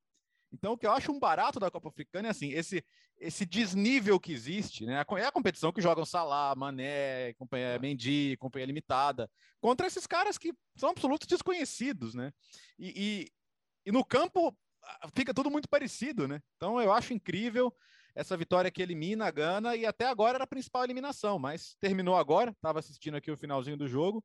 [0.53, 2.85] Então, o que eu acho um barato da Copa Africana é assim, esse,
[3.17, 5.03] esse desnível que existe, né?
[5.17, 9.27] É a competição que jogam Salah, Mané, companhia Mendy, companhia limitada,
[9.59, 12.31] contra esses caras que são absolutos desconhecidos, né?
[12.77, 14.55] E, e, e no campo
[15.15, 16.43] fica tudo muito parecido, né?
[16.57, 17.75] Então eu acho incrível
[18.15, 22.15] essa vitória que elimina a Gana e até agora era a principal eliminação, mas terminou
[22.15, 24.23] agora, estava assistindo aqui o finalzinho do jogo.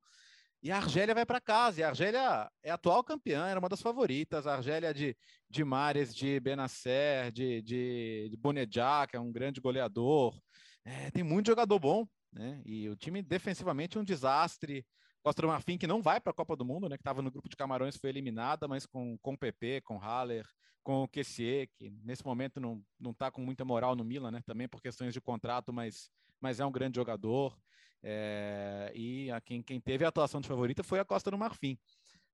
[0.63, 1.81] E a Argélia vai para casa.
[1.81, 4.47] E a Argélia é atual campeã, era uma das favoritas.
[4.47, 5.17] A Argélia de,
[5.49, 10.39] de Mares, de Benacer, de, de, de Bonedjá, que é um grande goleador.
[10.85, 12.61] É, tem muito jogador bom, né?
[12.65, 14.87] E o time defensivamente é um desastre.
[15.23, 16.97] Costa do Marfim, que não vai para a Copa do Mundo, né?
[16.97, 20.47] Que estava no grupo de Camarões, foi eliminada, mas com, com o PP, com Haller,
[20.83, 24.43] com o Kessier, que nesse momento não, não está com muita moral no Milan, né?
[24.47, 26.11] Também por questões de contrato, mas,
[26.41, 27.57] mas é um grande jogador.
[28.03, 31.79] É, e a quem, quem teve a atuação de favorita foi a Costa do Marfim.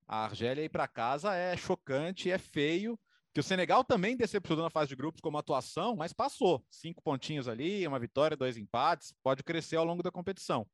[0.06, 2.98] A Argélia ir para casa é chocante, é feio,
[3.34, 6.64] que o Senegal também decepcionou na fase de grupos como atuação, mas passou.
[6.70, 10.66] Cinco pontinhos ali, uma vitória, dois empates, pode crescer ao longo da competição.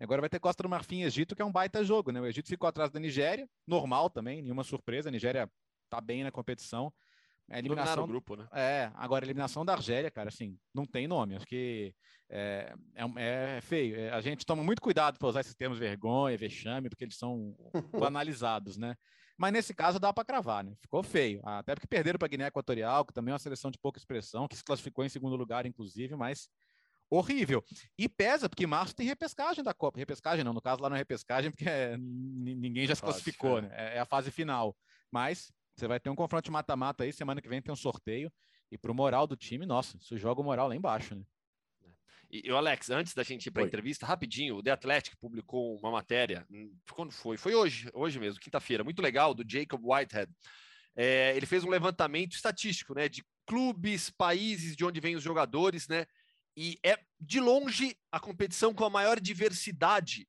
[0.00, 2.20] Agora vai ter Costa do Marfim e Egito, que é um baita jogo, né?
[2.20, 5.08] O Egito ficou atrás da Nigéria, normal também, nenhuma surpresa.
[5.08, 5.50] A Nigéria
[5.90, 6.92] tá bem na competição.
[7.50, 8.48] A eliminação do grupo, né?
[8.52, 11.34] É, agora a eliminação da Argélia, cara, assim, não tem nome.
[11.34, 11.92] Acho que
[12.30, 13.98] é, é, é feio.
[13.98, 17.54] É, a gente toma muito cuidado para usar esses termos vergonha, vexame, porque eles são
[17.92, 18.94] banalizados, né?
[19.36, 20.74] Mas nesse caso dá para cravar, né?
[20.80, 21.40] Ficou feio.
[21.44, 24.54] Até porque perderam para Guiné Equatorial, que também é uma seleção de pouca expressão, que
[24.56, 26.48] se classificou em segundo lugar, inclusive, mas
[27.10, 27.64] horrível.
[27.98, 29.98] E pesa, porque março tem repescagem da Copa.
[29.98, 33.62] Repescagem não, no caso lá não é repescagem, porque é, ninguém já se classificou, é.
[33.62, 33.68] né?
[33.72, 34.76] É, é a fase final.
[35.10, 38.32] Mas você vai ter um confronto de mata-mata aí, semana que vem tem um sorteio.
[38.70, 41.24] E pro moral do time, nossa, isso joga o moral lá embaixo, né?
[42.30, 45.76] E, e Alex, antes da gente ir para a entrevista, rapidinho, o The Athletic publicou
[45.78, 46.46] uma matéria.
[46.48, 47.36] Hum, quando foi?
[47.36, 50.32] Foi hoje, hoje mesmo, quinta-feira, muito legal, do Jacob Whitehead.
[50.94, 55.88] É, ele fez um levantamento estatístico, né, de clubes, países de onde vêm os jogadores,
[55.88, 56.06] né?
[56.62, 60.28] E é de longe a competição com a maior diversidade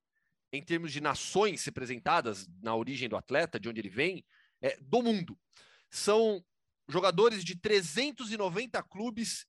[0.50, 4.24] em termos de nações representadas na origem do atleta, de onde ele vem,
[4.62, 5.38] é, do mundo.
[5.90, 6.42] São
[6.88, 9.44] jogadores de 390 clubes,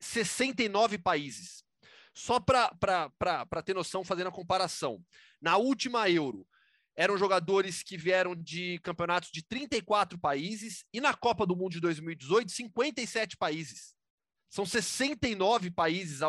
[0.00, 1.64] 69 países.
[2.12, 5.02] Só para ter noção, fazendo a comparação.
[5.40, 6.46] Na última Euro,
[6.94, 11.80] eram jogadores que vieram de campeonatos de 34 países e na Copa do Mundo de
[11.80, 13.96] 2018, 57 países.
[14.48, 16.20] São 69 países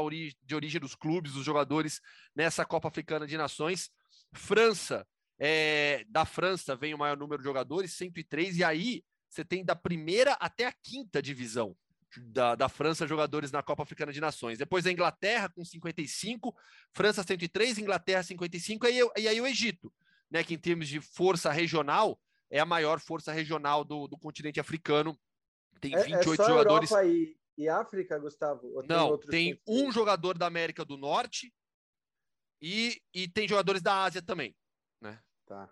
[0.43, 2.01] de origem dos clubes, dos jogadores
[2.35, 3.89] nessa Copa Africana de Nações.
[4.33, 5.07] França,
[5.39, 9.75] é, da França vem o maior número de jogadores, 103, e aí você tem da
[9.75, 11.75] primeira até a quinta divisão
[12.17, 14.57] da, da França jogadores na Copa Africana de Nações.
[14.57, 16.55] Depois a Inglaterra com 55,
[16.91, 19.93] França 103, Inglaterra 55, e aí, e aí o Egito,
[20.29, 24.59] né, que em termos de força regional é a maior força regional do, do continente
[24.59, 25.17] africano.
[25.79, 26.91] Tem 28 é, é jogadores.
[26.91, 28.81] Europa e, e África, Gustavo?
[28.87, 31.53] Não, tem, tem um jogador da América do Norte
[32.61, 34.55] e, e tem jogadores da Ásia também.
[35.49, 35.67] Tá.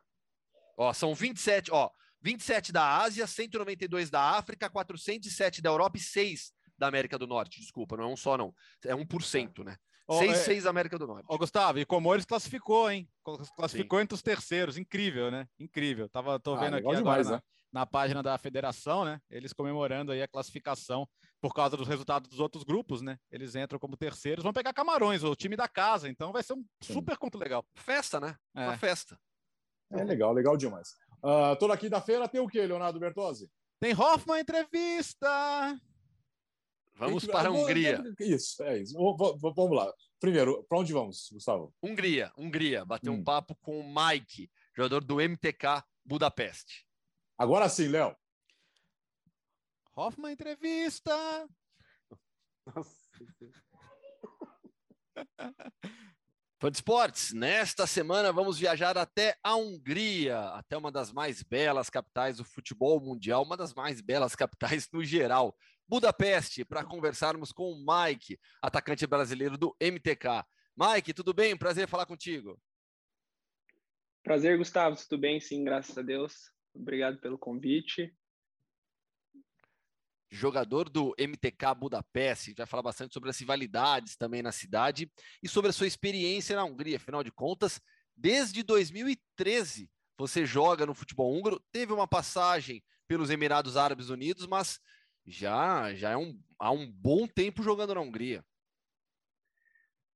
[0.75, 6.51] Ó, são 27, ó, 27 da Ásia, 192 da África, 407 da Europa e 6
[6.75, 7.61] da América do Norte.
[7.61, 8.53] Desculpa, não é um só, não.
[8.83, 9.63] É 1%, tá.
[9.63, 9.77] né?
[10.07, 10.35] Oh, 6, é...
[10.35, 11.25] 6 da América do Norte.
[11.29, 13.07] Ó, Gustavo, e Comores classificou, hein?
[13.55, 14.03] Classificou Sim.
[14.03, 14.77] entre os terceiros.
[14.77, 15.47] Incrível, né?
[15.59, 16.09] Incrível.
[16.09, 17.41] Tava, tô ah, vendo aqui demais, agora né?
[17.71, 19.19] Na, na, página da federação, né?
[19.29, 21.07] Eles comemorando aí a classificação
[21.39, 23.17] por causa dos resultados dos outros grupos, né?
[23.31, 26.09] Eles entram como terceiros, vão pegar Camarões, o time da casa.
[26.09, 26.93] Então vai ser um Sim.
[26.93, 27.65] super conto legal.
[27.75, 28.35] Festa, né?
[28.55, 28.63] É.
[28.63, 29.19] Uma festa.
[29.91, 30.89] É legal, legal demais.
[31.23, 33.49] Uh, toda quinta-feira tem o que, Leonardo Bertozzi?
[33.79, 35.79] Tem Hoffman entrevista.
[36.95, 37.31] Vamos que...
[37.31, 38.03] para a Hungria.
[38.19, 38.93] Isso, é isso.
[38.97, 39.91] Vamos lá.
[40.19, 41.73] Primeiro, para onde vamos, Gustavo?
[41.81, 42.83] Hungria, Hungria.
[42.83, 43.15] Bater hum.
[43.15, 46.86] um papo com o Mike, jogador do MTK Budapeste.
[47.37, 48.15] Agora sim, Léo.
[49.95, 51.13] Hoffman entrevista.
[52.65, 53.07] Nossa.
[56.59, 61.87] Fã de esportes, nesta semana vamos viajar até a Hungria, até uma das mais belas
[61.87, 65.55] capitais do futebol mundial, uma das mais belas capitais no geral,
[65.87, 70.43] Budapeste, para conversarmos com o Mike, atacante brasileiro do MTK.
[70.75, 71.55] Mike, tudo bem?
[71.55, 72.59] Prazer falar contigo.
[74.23, 75.39] Prazer, Gustavo, tudo bem?
[75.39, 76.51] Sim, graças a Deus.
[76.73, 78.15] Obrigado pelo convite
[80.29, 85.11] jogador do MTK Budapeste, vai falar bastante sobre as rivalidades também na cidade
[85.41, 86.97] e sobre a sua experiência na Hungria.
[86.97, 87.81] Afinal de contas,
[88.15, 94.79] desde 2013 você joga no futebol húngaro, teve uma passagem pelos Emirados Árabes Unidos, mas
[95.25, 98.43] já já é um, há um bom tempo jogando na Hungria.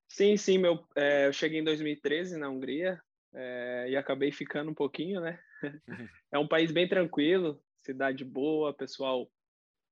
[0.09, 3.01] Sim, sim, meu, é, eu cheguei em 2013 na Hungria
[3.33, 5.39] é, e acabei ficando um pouquinho, né?
[6.31, 9.29] é um país bem tranquilo, cidade boa, pessoal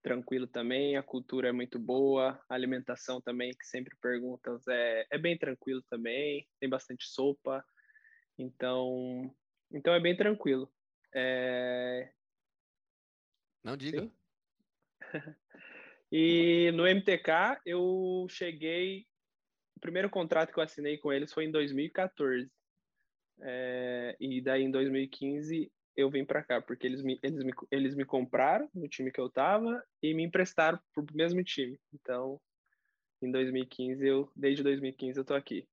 [0.01, 5.17] tranquilo também, a cultura é muito boa, a alimentação também, que sempre perguntam, é, é
[5.17, 7.63] bem tranquilo também, tem bastante sopa,
[8.37, 9.35] então,
[9.71, 10.71] então é bem tranquilo.
[11.13, 12.11] É...
[13.63, 14.09] Não diga.
[16.11, 19.05] e no MTK eu cheguei,
[19.75, 22.49] o primeiro contrato que eu assinei com eles foi em 2014.
[23.41, 27.95] É, e daí em 2015 eu vim para cá, porque eles me, eles, me, eles
[27.95, 31.77] me compraram no time que eu tava e me emprestaram pro mesmo time.
[31.93, 32.39] Então,
[33.21, 35.67] em 2015, eu, desde 2015 eu tô aqui.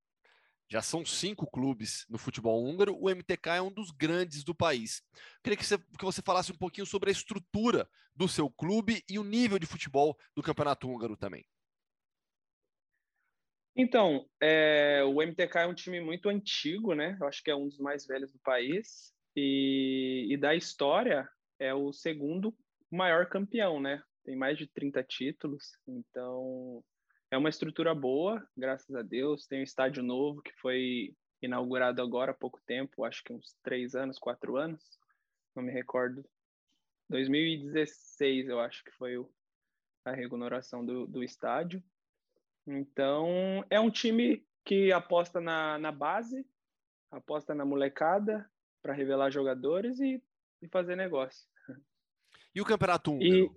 [0.68, 5.00] Já são cinco clubes no futebol húngaro, o MTK é um dos grandes do país.
[5.42, 9.16] Queria que você, que você falasse um pouquinho sobre a estrutura do seu clube e
[9.16, 11.46] o nível de futebol do campeonato húngaro também.
[13.76, 17.16] Então, é, o MTK é um time muito antigo, né?
[17.20, 19.12] Eu acho que é um dos mais velhos do país.
[19.36, 22.56] E, e da história, é o segundo
[22.90, 24.02] maior campeão, né?
[24.24, 25.72] Tem mais de 30 títulos.
[25.86, 26.82] Então,
[27.30, 29.46] é uma estrutura boa, graças a Deus.
[29.46, 33.94] Tem um estádio novo que foi inaugurado agora há pouco tempo, acho que uns três
[33.94, 34.82] anos, quatro anos,
[35.54, 36.24] não me recordo.
[37.10, 39.30] 2016, eu acho que foi o,
[40.04, 41.82] a reinauguração do, do estádio.
[42.66, 46.44] Então, é um time que aposta na, na base,
[47.10, 48.50] aposta na molecada
[48.82, 50.20] para revelar jogadores e,
[50.60, 51.48] e, fazer negócio.
[52.54, 53.56] E o campeonato húngaro?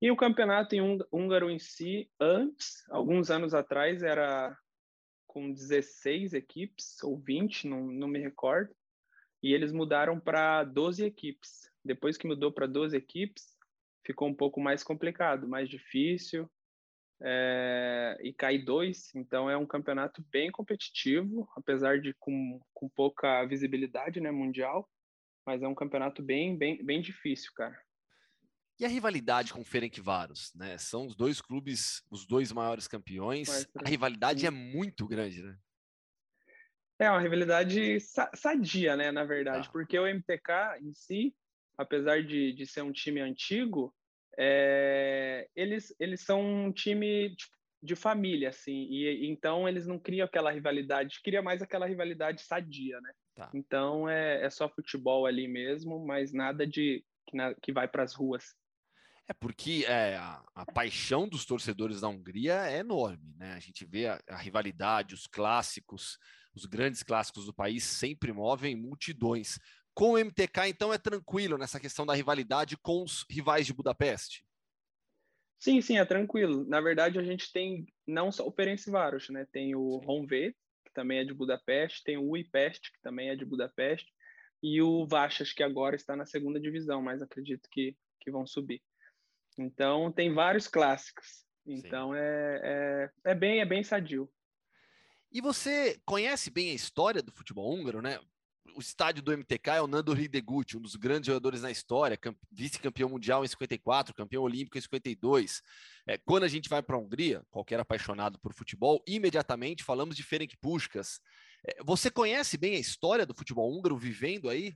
[0.00, 4.56] E, e o campeonato em húngaro em si, antes, alguns anos atrás, era
[5.26, 8.72] com 16 equipes ou 20, não, não me recordo.
[9.42, 11.68] E eles mudaram para 12 equipes.
[11.84, 13.56] Depois que mudou para 12 equipes,
[14.04, 16.48] ficou um pouco mais complicado, mais difícil
[17.20, 23.44] é, e cai dois, então é um campeonato bem competitivo, apesar de com, com pouca
[23.44, 24.88] visibilidade né, mundial,
[25.44, 27.76] mas é um campeonato bem, bem, bem difícil, cara.
[28.78, 30.78] E a rivalidade com o Ferencváros, né?
[30.78, 33.48] São os dois clubes, os dois maiores campeões.
[33.48, 34.46] Mas, a rivalidade sim.
[34.46, 35.58] é muito grande, né?
[37.00, 37.98] É uma rivalidade
[38.34, 39.10] sadia, né?
[39.10, 39.72] Na verdade, ah.
[39.72, 41.34] porque o MTK em si,
[41.76, 43.92] apesar de, de ser um time antigo,
[44.38, 50.24] é, eles, eles são um time tipo, de família, assim, e então eles não criam
[50.24, 53.12] aquela rivalidade, cria mais aquela rivalidade sadia, né?
[53.36, 53.50] Tá.
[53.54, 58.02] Então é, é só futebol ali mesmo, mas nada de que, na, que vai para
[58.02, 58.54] as ruas.
[59.28, 63.52] É porque é, a, a, paixão dos torcedores da Hungria é enorme, né?
[63.52, 66.18] A gente vê a, a, rivalidade, os clássicos,
[66.54, 69.58] os grandes clássicos do país sempre movem multidões.
[69.98, 74.44] Com o MTK, então, é tranquilo nessa questão da rivalidade com os rivais de Budapeste?
[75.58, 76.64] Sim, sim, é tranquilo.
[76.68, 79.44] Na verdade, a gente tem não só o Ferencváros, né?
[79.50, 83.44] Tem o Honvéd, que também é de Budapeste, tem o Uipest, que também é de
[83.44, 84.06] Budapeste,
[84.62, 88.80] e o Vachas, que agora está na segunda divisão, mas acredito que, que vão subir.
[89.58, 91.44] Então, tem vários clássicos.
[91.66, 94.30] Então, é, é, é, bem, é bem sadio.
[95.32, 98.20] E você conhece bem a história do futebol húngaro, né?
[98.74, 102.18] O estádio do MTK é o Nando Hideguchi, um dos grandes jogadores na história,
[102.50, 105.62] vice-campeão mundial em 54, campeão olímpico em 52.
[106.06, 110.22] É, quando a gente vai para a Hungria, qualquer apaixonado por futebol, imediatamente falamos de
[110.22, 111.20] Ferenc Puskas.
[111.66, 114.74] É, você conhece bem a história do futebol húngaro vivendo aí?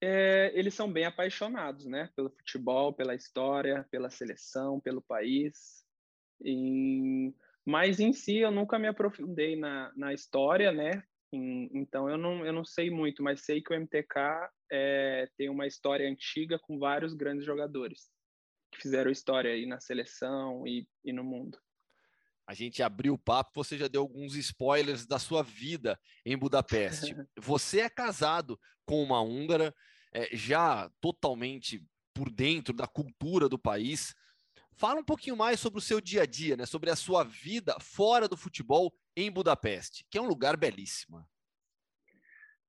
[0.00, 2.10] É, eles são bem apaixonados, né?
[2.16, 5.84] Pelo futebol, pela história, pela seleção, pelo país.
[6.44, 7.32] E...
[7.64, 11.04] Mas em si eu nunca me aprofundei na, na história, né?
[11.32, 15.66] Então eu não, eu não sei muito, mas sei que o MTK é, tem uma
[15.66, 18.10] história antiga com vários grandes jogadores
[18.72, 21.58] que fizeram história aí na seleção e, e no mundo.
[22.46, 27.14] A gente abriu o papo, você já deu alguns spoilers da sua vida em Budapeste.
[27.38, 29.74] você é casado com uma húngara,
[30.12, 34.14] é, já totalmente por dentro da cultura do país.
[34.72, 36.66] Fala um pouquinho mais sobre o seu dia a dia, né?
[36.66, 41.24] sobre a sua vida fora do futebol em Budapeste, que é um lugar belíssimo.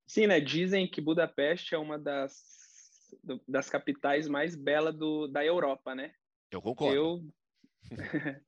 [0.07, 0.39] Sim, né?
[0.39, 3.15] Dizem que Budapeste é uma das,
[3.47, 4.95] das capitais mais belas
[5.31, 6.13] da Europa, né?
[6.51, 6.95] Eu concordo.
[6.95, 7.23] Eu...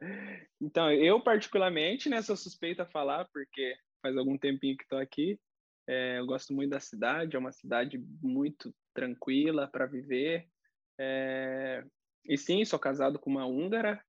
[0.62, 5.40] então, eu particularmente, né, sou suspeita a falar, porque faz algum tempinho que estou aqui.
[5.88, 10.48] É, eu gosto muito da cidade, é uma cidade muito tranquila para viver.
[11.00, 11.84] É...
[12.24, 14.04] E sim, sou casado com uma húngara.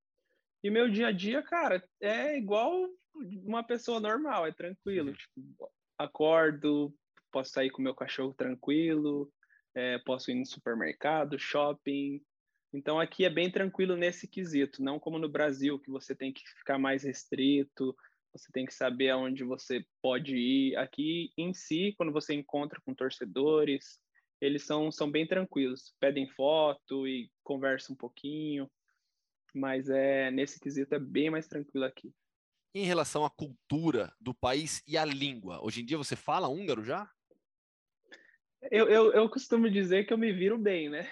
[0.63, 2.87] E meu dia a dia, cara, é igual
[3.43, 5.09] uma pessoa normal, é tranquilo.
[5.09, 5.15] Uhum.
[5.15, 6.93] Tipo, acordo,
[7.31, 9.31] posso sair com meu cachorro tranquilo,
[9.75, 12.21] é, posso ir no supermercado, shopping.
[12.73, 16.41] Então aqui é bem tranquilo nesse quesito, não como no Brasil, que você tem que
[16.57, 17.95] ficar mais restrito,
[18.33, 20.75] você tem que saber aonde você pode ir.
[20.75, 23.99] Aqui em si, quando você encontra com torcedores,
[24.39, 28.69] eles são, são bem tranquilos, pedem foto e conversam um pouquinho,
[29.53, 32.13] mas é nesse quesito é bem mais tranquilo aqui.
[32.73, 36.83] Em relação à cultura do país e à língua, hoje em dia você fala húngaro
[36.83, 37.09] já?
[38.71, 41.09] Eu, eu, eu costumo dizer que eu me viro bem, né?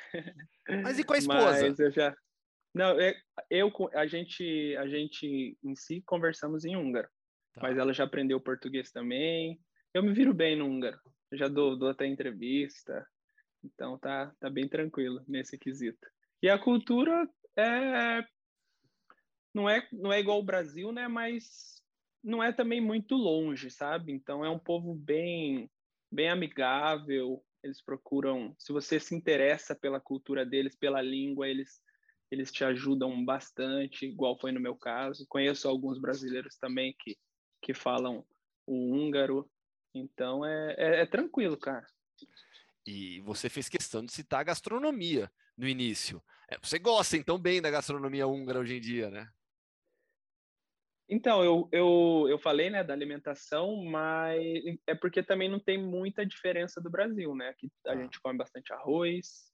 [0.84, 1.68] Mas e com a esposa?
[1.68, 2.16] Mas eu já...
[2.74, 3.16] Não, é,
[3.50, 7.08] eu, a gente, a gente em si conversamos em húngaro,
[7.54, 7.62] tá.
[7.62, 9.60] mas ela já aprendeu português também.
[9.94, 11.00] Eu me viro bem no húngaro,
[11.32, 13.08] eu já dou, dou até entrevista,
[13.64, 16.06] então tá, tá bem tranquilo nesse quesito.
[16.44, 17.28] E a cultura
[17.58, 18.26] é
[19.54, 21.08] não é não é igual o Brasil, né?
[21.08, 21.82] Mas
[22.24, 24.12] não é também muito longe, sabe?
[24.12, 25.70] Então é um povo bem
[26.12, 27.44] bem amigável.
[27.64, 31.82] Eles procuram, se você se interessa pela cultura deles, pela língua, eles
[32.32, 35.26] eles te ajudam bastante, igual foi no meu caso.
[35.30, 37.18] Conheço alguns brasileiros também que
[37.62, 38.24] que falam
[38.68, 39.50] o húngaro,
[39.94, 41.88] então é, é, é tranquilo, cara.
[42.86, 46.22] E você fez questão de citar a gastronomia no início.
[46.50, 49.30] É, você gosta então bem da gastronomia húngara hoje em dia, né?
[51.08, 54.42] Então, eu, eu, eu falei né, da alimentação, mas
[54.88, 57.50] é porque também não tem muita diferença do Brasil, né?
[57.50, 57.98] Aqui a ah.
[57.98, 59.52] gente come bastante arroz,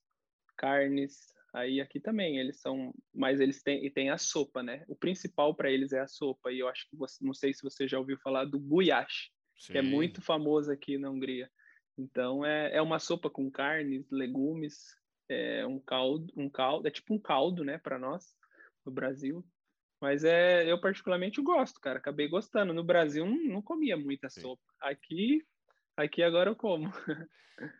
[0.56, 4.82] carnes, aí aqui também eles são, mas eles têm, e tem a sopa, né?
[4.88, 7.62] O principal para eles é a sopa, e eu acho que você, não sei se
[7.62, 9.30] você já ouviu falar do guyash,
[9.66, 11.50] que é muito famoso aqui na Hungria.
[11.98, 14.96] Então, é, é uma sopa com carnes, legumes,
[15.28, 18.34] é um caldo, um caldo, é tipo um caldo, né, para nós,
[18.84, 19.44] no Brasil,
[20.02, 22.00] mas é, eu particularmente gosto, cara.
[22.00, 22.74] Acabei gostando.
[22.74, 24.40] No Brasil não, não comia muita Sim.
[24.40, 24.62] sopa.
[24.80, 25.46] Aqui,
[25.96, 26.90] aqui agora eu como.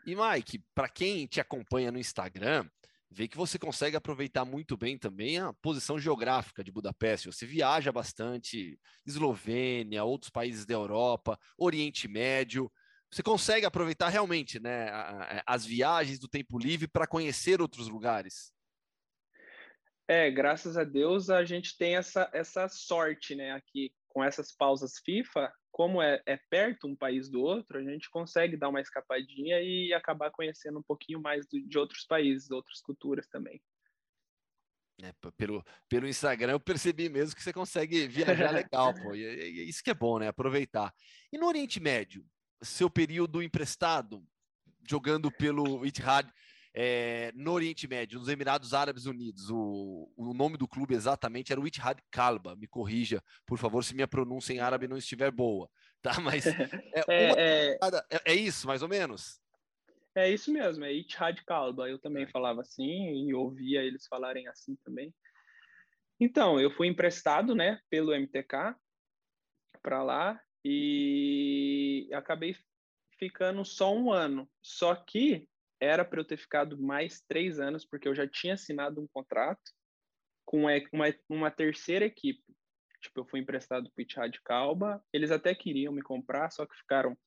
[0.06, 2.68] E Mike, para quem te acompanha no Instagram,
[3.10, 7.26] vê que você consegue aproveitar muito bem também a posição geográfica de Budapeste.
[7.26, 12.70] Você viaja bastante, Eslovênia, outros países da Europa, Oriente Médio.
[13.12, 14.88] Você consegue aproveitar realmente, né,
[15.46, 18.50] as viagens do tempo livre para conhecer outros lugares.
[20.08, 24.98] É, graças a Deus a gente tem essa, essa sorte, né, aqui com essas pausas
[25.04, 29.60] FIFA, como é, é perto um país do outro, a gente consegue dar uma escapadinha
[29.60, 33.60] e acabar conhecendo um pouquinho mais do, de outros países, outras culturas também.
[35.02, 39.14] É, pelo, pelo Instagram eu percebi mesmo que você consegue viajar legal, pô.
[39.14, 40.28] E, e, isso que é bom, né?
[40.28, 40.94] Aproveitar.
[41.32, 42.24] E no Oriente Médio,
[42.62, 44.24] seu período emprestado,
[44.88, 46.32] jogando pelo Itihad,
[46.74, 49.50] é, no Oriente Médio, nos Emirados Árabes Unidos.
[49.50, 52.56] O, o nome do clube exatamente era o Ittihad Kalba.
[52.56, 55.68] Me corrija, por favor, se minha pronúncia em árabe não estiver boa.
[56.00, 56.12] Tá?
[56.20, 56.52] Mas é,
[57.08, 58.04] é, uma...
[58.10, 59.40] é, é isso, mais ou menos?
[60.14, 61.88] É isso mesmo, é Ittihad Kalba.
[61.88, 62.30] Eu também é.
[62.30, 65.14] falava assim e ouvia eles falarem assim também.
[66.20, 68.76] Então, eu fui emprestado, né, pelo MTK
[69.82, 72.56] para lá e acabei
[73.18, 74.48] ficando só um ano.
[74.62, 75.48] Só que
[75.80, 79.72] era para eu ter ficado mais três anos, porque eu já tinha assinado um contrato
[80.44, 82.44] com uma, uma terceira equipe.
[83.00, 86.76] Tipo, eu fui emprestado para o Itihad Calba, eles até queriam me comprar, só que
[86.76, 87.18] ficaram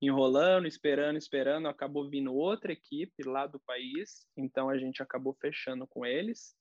[0.00, 5.86] enrolando, esperando, esperando, acabou vindo outra equipe lá do país, então a gente acabou fechando
[5.86, 6.56] com eles,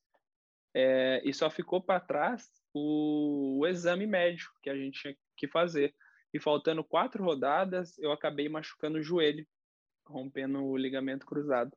[0.76, 5.48] é, e só ficou para trás o, o exame médico que a gente tinha que
[5.48, 5.96] fazer.
[6.34, 9.48] E faltando quatro rodadas, eu acabei machucando o joelho
[10.06, 11.76] rompendo o ligamento cruzado.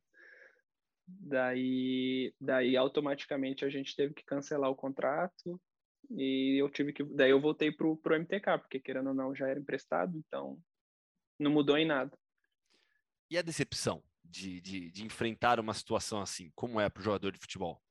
[1.07, 5.61] Daí, daí automaticamente a gente teve que cancelar o contrato
[6.09, 9.48] e eu tive que, daí eu voltei pro pro MTK, porque querendo ou não já
[9.48, 10.59] era emprestado, então
[11.38, 12.16] não mudou em nada.
[13.28, 17.32] E a decepção de, de, de enfrentar uma situação assim, como é para o jogador
[17.32, 17.82] de futebol?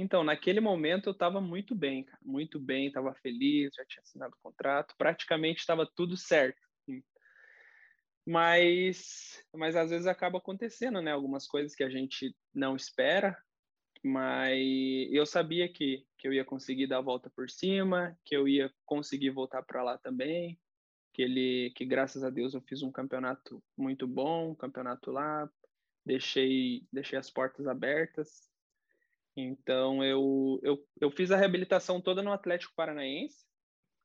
[0.00, 4.34] Então, naquele momento eu estava muito bem, cara, muito bem, estava feliz, já tinha assinado
[4.36, 6.68] o contrato, praticamente estava tudo certo
[8.28, 11.12] mas mas às vezes acaba acontecendo, né?
[11.12, 13.36] Algumas coisas que a gente não espera,
[14.04, 14.60] mas
[15.10, 18.70] eu sabia que, que eu ia conseguir dar a volta por cima, que eu ia
[18.84, 20.60] conseguir voltar para lá também,
[21.14, 25.50] que ele que graças a Deus eu fiz um campeonato muito bom, um campeonato lá,
[26.04, 28.47] deixei deixei as portas abertas.
[29.40, 33.46] Então eu eu, eu fiz a reabilitação toda no Atlético Paranaense.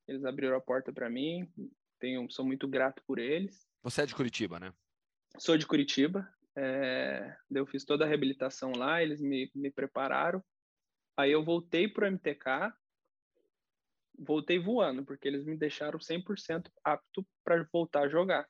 [0.08, 1.52] Eles abriram a porta para mim,
[2.00, 3.68] tenho sou muito grato por eles.
[3.82, 4.74] Você é de Curitiba, né?
[5.40, 6.28] Sou de Curitiba.
[6.56, 10.44] É, eu fiz toda a reabilitação lá, eles me, me prepararam.
[11.18, 12.74] Aí eu voltei para o MTK,
[14.20, 18.48] voltei voando, porque eles me deixaram 100% apto para voltar a jogar.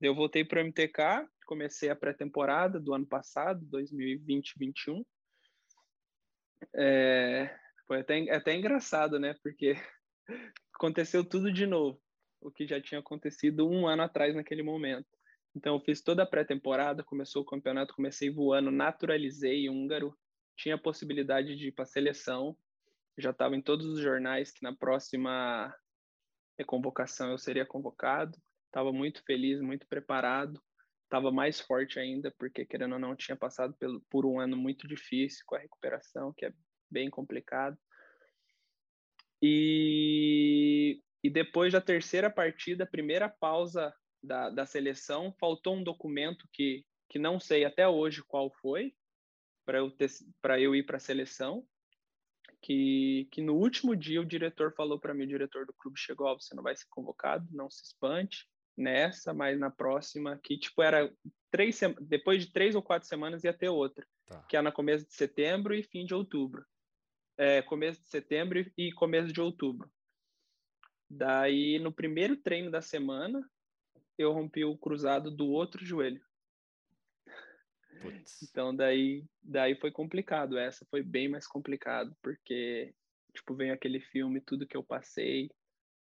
[0.00, 5.04] Eu voltei para o MTK, comecei a pré-temporada do ano passado, 2020-21.
[6.74, 7.54] É,
[7.86, 9.34] foi até, até engraçado, né?
[9.42, 9.74] Porque
[10.74, 12.00] aconteceu tudo de novo
[12.40, 15.06] o que já tinha acontecido um ano atrás naquele momento.
[15.54, 20.16] Então, eu fiz toda a pré-temporada, começou o campeonato, comecei voando, naturalizei húngaro,
[20.56, 22.56] tinha a possibilidade de ir para a seleção,
[23.18, 25.74] já estava em todos os jornais que na próxima
[26.66, 30.62] convocação eu seria convocado, estava muito feliz, muito preparado,
[31.10, 34.86] estava mais forte ainda, porque querendo ou não, tinha passado pelo, por um ano muito
[34.86, 36.52] difícil com a recuperação, que é
[36.88, 37.76] bem complicado.
[39.42, 43.92] E, e depois da terceira partida, primeira pausa
[44.22, 48.94] da, da seleção, faltou um documento que, que não sei até hoje qual foi,
[49.66, 49.92] para eu,
[50.60, 51.66] eu ir para a seleção,
[52.62, 56.38] que, que no último dia o diretor falou para mim, o diretor do clube chegou,
[56.38, 58.46] você não vai ser convocado, não se espante
[58.80, 61.12] nessa, mas na próxima, que tipo era
[61.50, 64.42] três depois de três ou quatro semanas ia ter outra, tá.
[64.48, 66.64] que é no começo de setembro e fim de outubro,
[67.36, 69.90] é, começo de setembro e começo de outubro.
[71.08, 73.48] Daí no primeiro treino da semana
[74.16, 76.22] eu rompi o cruzado do outro joelho.
[78.00, 78.42] Putz.
[78.42, 80.56] Então daí, daí foi complicado.
[80.56, 82.94] Essa foi bem mais complicado porque
[83.34, 85.50] tipo vem aquele filme tudo que eu passei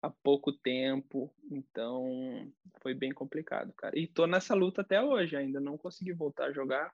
[0.06, 2.52] há pouco tempo, então
[2.82, 3.98] foi bem complicado, cara.
[3.98, 6.94] E tô nessa luta até hoje, ainda não consegui voltar a jogar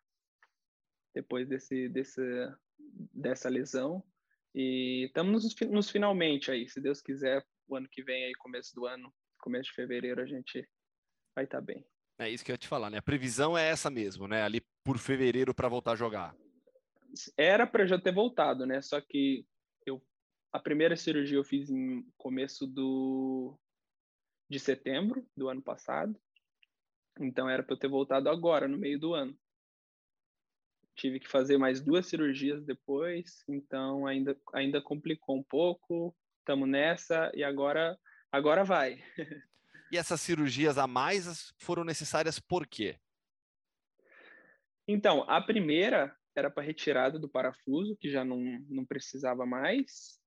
[1.14, 2.22] depois desse, desse
[3.14, 4.03] dessa lesão.
[4.55, 8.74] E estamos nos, nos finalmente aí, se Deus quiser, o ano que vem aí começo
[8.76, 10.68] do ano, começo de fevereiro a gente
[11.36, 11.86] vai estar tá bem.
[12.20, 12.99] É isso que eu ia te falar, né?
[12.99, 14.43] A previsão é essa mesmo, né?
[14.43, 16.36] Ali por fevereiro para voltar a jogar.
[17.38, 18.82] Era para já ter voltado, né?
[18.82, 19.45] Só que
[20.52, 23.58] a primeira cirurgia eu fiz em começo do
[24.49, 26.20] de setembro do ano passado.
[27.20, 29.38] Então era para eu ter voltado agora, no meio do ano.
[30.95, 36.16] Tive que fazer mais duas cirurgias depois, então ainda ainda complicou um pouco.
[36.39, 37.97] Estamos nessa e agora
[38.32, 39.02] agora vai.
[39.91, 42.97] E essas cirurgias a mais foram necessárias por quê?
[44.88, 48.39] Então, a primeira era para retirada do parafuso, que já não,
[48.70, 50.20] não precisava mais.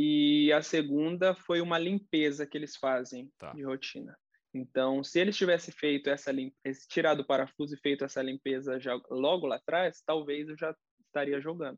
[0.00, 3.52] E a segunda foi uma limpeza que eles fazem tá.
[3.52, 4.16] de rotina.
[4.54, 8.94] Então, se eles tivessem feito essa limpeza, tirado o parafuso e feito essa limpeza já
[9.10, 10.72] logo lá atrás, talvez eu já
[11.04, 11.76] estaria jogando.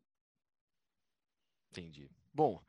[1.70, 2.10] Entendi.
[2.30, 2.62] Bom,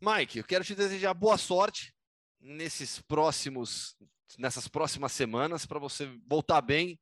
[0.00, 1.94] Mike, eu quero te desejar boa sorte
[2.40, 3.96] nesses próximos,
[4.36, 6.98] nessas próximas semanas para você voltar bem,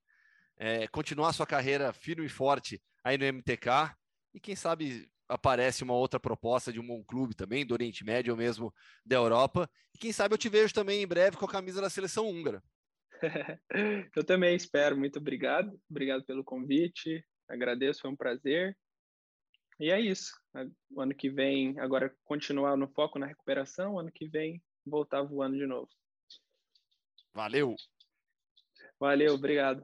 [0.59, 3.97] é, continuar sua carreira firme e forte aí no MTK
[4.34, 8.33] e quem sabe aparece uma outra proposta de um bom clube também, do Oriente Médio
[8.33, 8.74] ou mesmo
[9.05, 9.70] da Europa.
[9.95, 12.62] E quem sabe eu te vejo também em breve com a camisa da seleção húngara.
[14.16, 14.97] eu também espero.
[14.97, 15.81] Muito obrigado.
[15.89, 17.24] Obrigado pelo convite.
[17.49, 18.76] Agradeço, foi um prazer.
[19.78, 20.33] E é isso.
[20.91, 25.57] O ano que vem, agora continuar no foco na recuperação, ano que vem voltar voando
[25.57, 25.89] de novo.
[27.33, 27.74] Valeu.
[28.99, 29.83] Valeu, obrigado.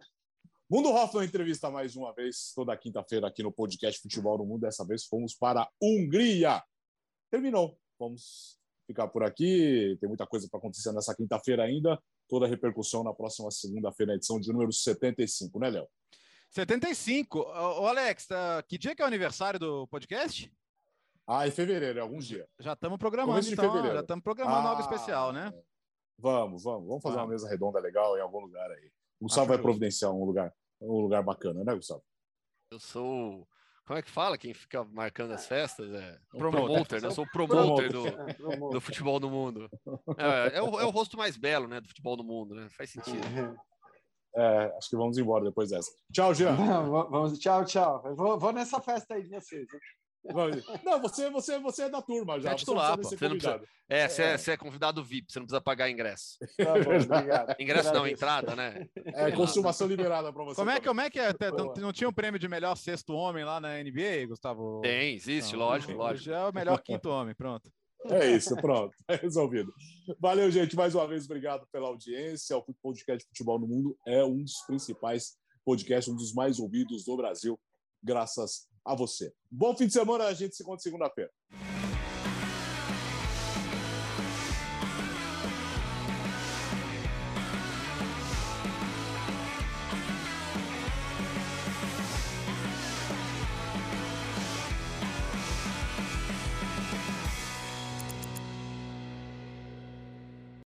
[0.69, 4.63] Mundo Hoffman entrevista mais uma vez, toda quinta-feira aqui no podcast Futebol no Mundo.
[4.63, 6.61] Dessa vez fomos para a Hungria.
[7.31, 7.79] Terminou.
[7.97, 9.97] Vamos ficar por aqui.
[10.01, 12.03] Tem muita coisa para acontecer nessa quinta-feira ainda.
[12.29, 15.89] Toda a repercussão na próxima segunda-feira, edição de número 75, né, Léo?
[16.51, 17.39] 75.
[17.39, 18.61] Ô, Alex, tá...
[18.65, 20.53] que dia que é o aniversário do podcast?
[21.29, 22.49] Ah, em fevereiro, é alguns dias.
[22.59, 23.85] Já estamos programando, então.
[23.85, 25.55] Já estamos programando ah, algo especial, né?
[26.19, 26.89] Vamos, vamos.
[26.89, 28.91] Vamos fazer uma mesa redonda legal em algum lugar aí.
[29.21, 32.03] O Gustavo vai providenciar um lugar, um lugar bacana, né, Gustavo?
[32.71, 33.49] Eu sou.
[33.87, 34.37] Como é que fala?
[34.37, 35.93] Quem fica marcando as festas?
[35.93, 37.09] É promoter, promoter né?
[37.09, 38.05] Eu sou o promoter, do,
[38.71, 39.71] do futebol do mundo.
[40.19, 41.81] É, é, o, é o rosto mais belo, né?
[41.81, 42.69] Do futebol do mundo, né?
[42.71, 43.21] Faz sentido.
[44.35, 45.91] É, acho que vamos embora depois dessa.
[46.13, 46.55] Tchau, Jean.
[46.57, 48.15] vamos, tchau, tchau.
[48.15, 49.67] Vou, vou nessa festa aí de vocês.
[50.85, 52.53] Não, você, você, você é da turma já.
[52.53, 53.61] É titular, você, você não precisa...
[53.89, 54.27] É, você é.
[54.27, 56.39] é, você é convidado VIP, você não precisa pagar ingresso.
[56.57, 57.55] Tá bom, obrigado.
[57.61, 58.89] Ingresso não, entrada, né?
[58.97, 60.57] É, consumação liberada para você.
[60.57, 61.33] Como é, como é que é?
[61.57, 64.81] Não, não, tinha um prêmio de melhor sexto homem lá na NBA, Gustavo?
[64.81, 66.25] Tem, existe, não, lógico, lógico.
[66.25, 67.71] Já é o melhor quinto homem, pronto.
[68.11, 69.73] É isso, pronto, é resolvido.
[70.19, 72.57] Valeu, gente, mais uma vez, obrigado pela audiência.
[72.57, 77.17] O podcast Futebol no Mundo é um dos principais podcasts, um dos mais ouvidos do
[77.17, 77.59] Brasil,
[78.03, 79.35] graças a você.
[79.51, 81.31] Bom fim de semana, a gente se encontra segunda-feira.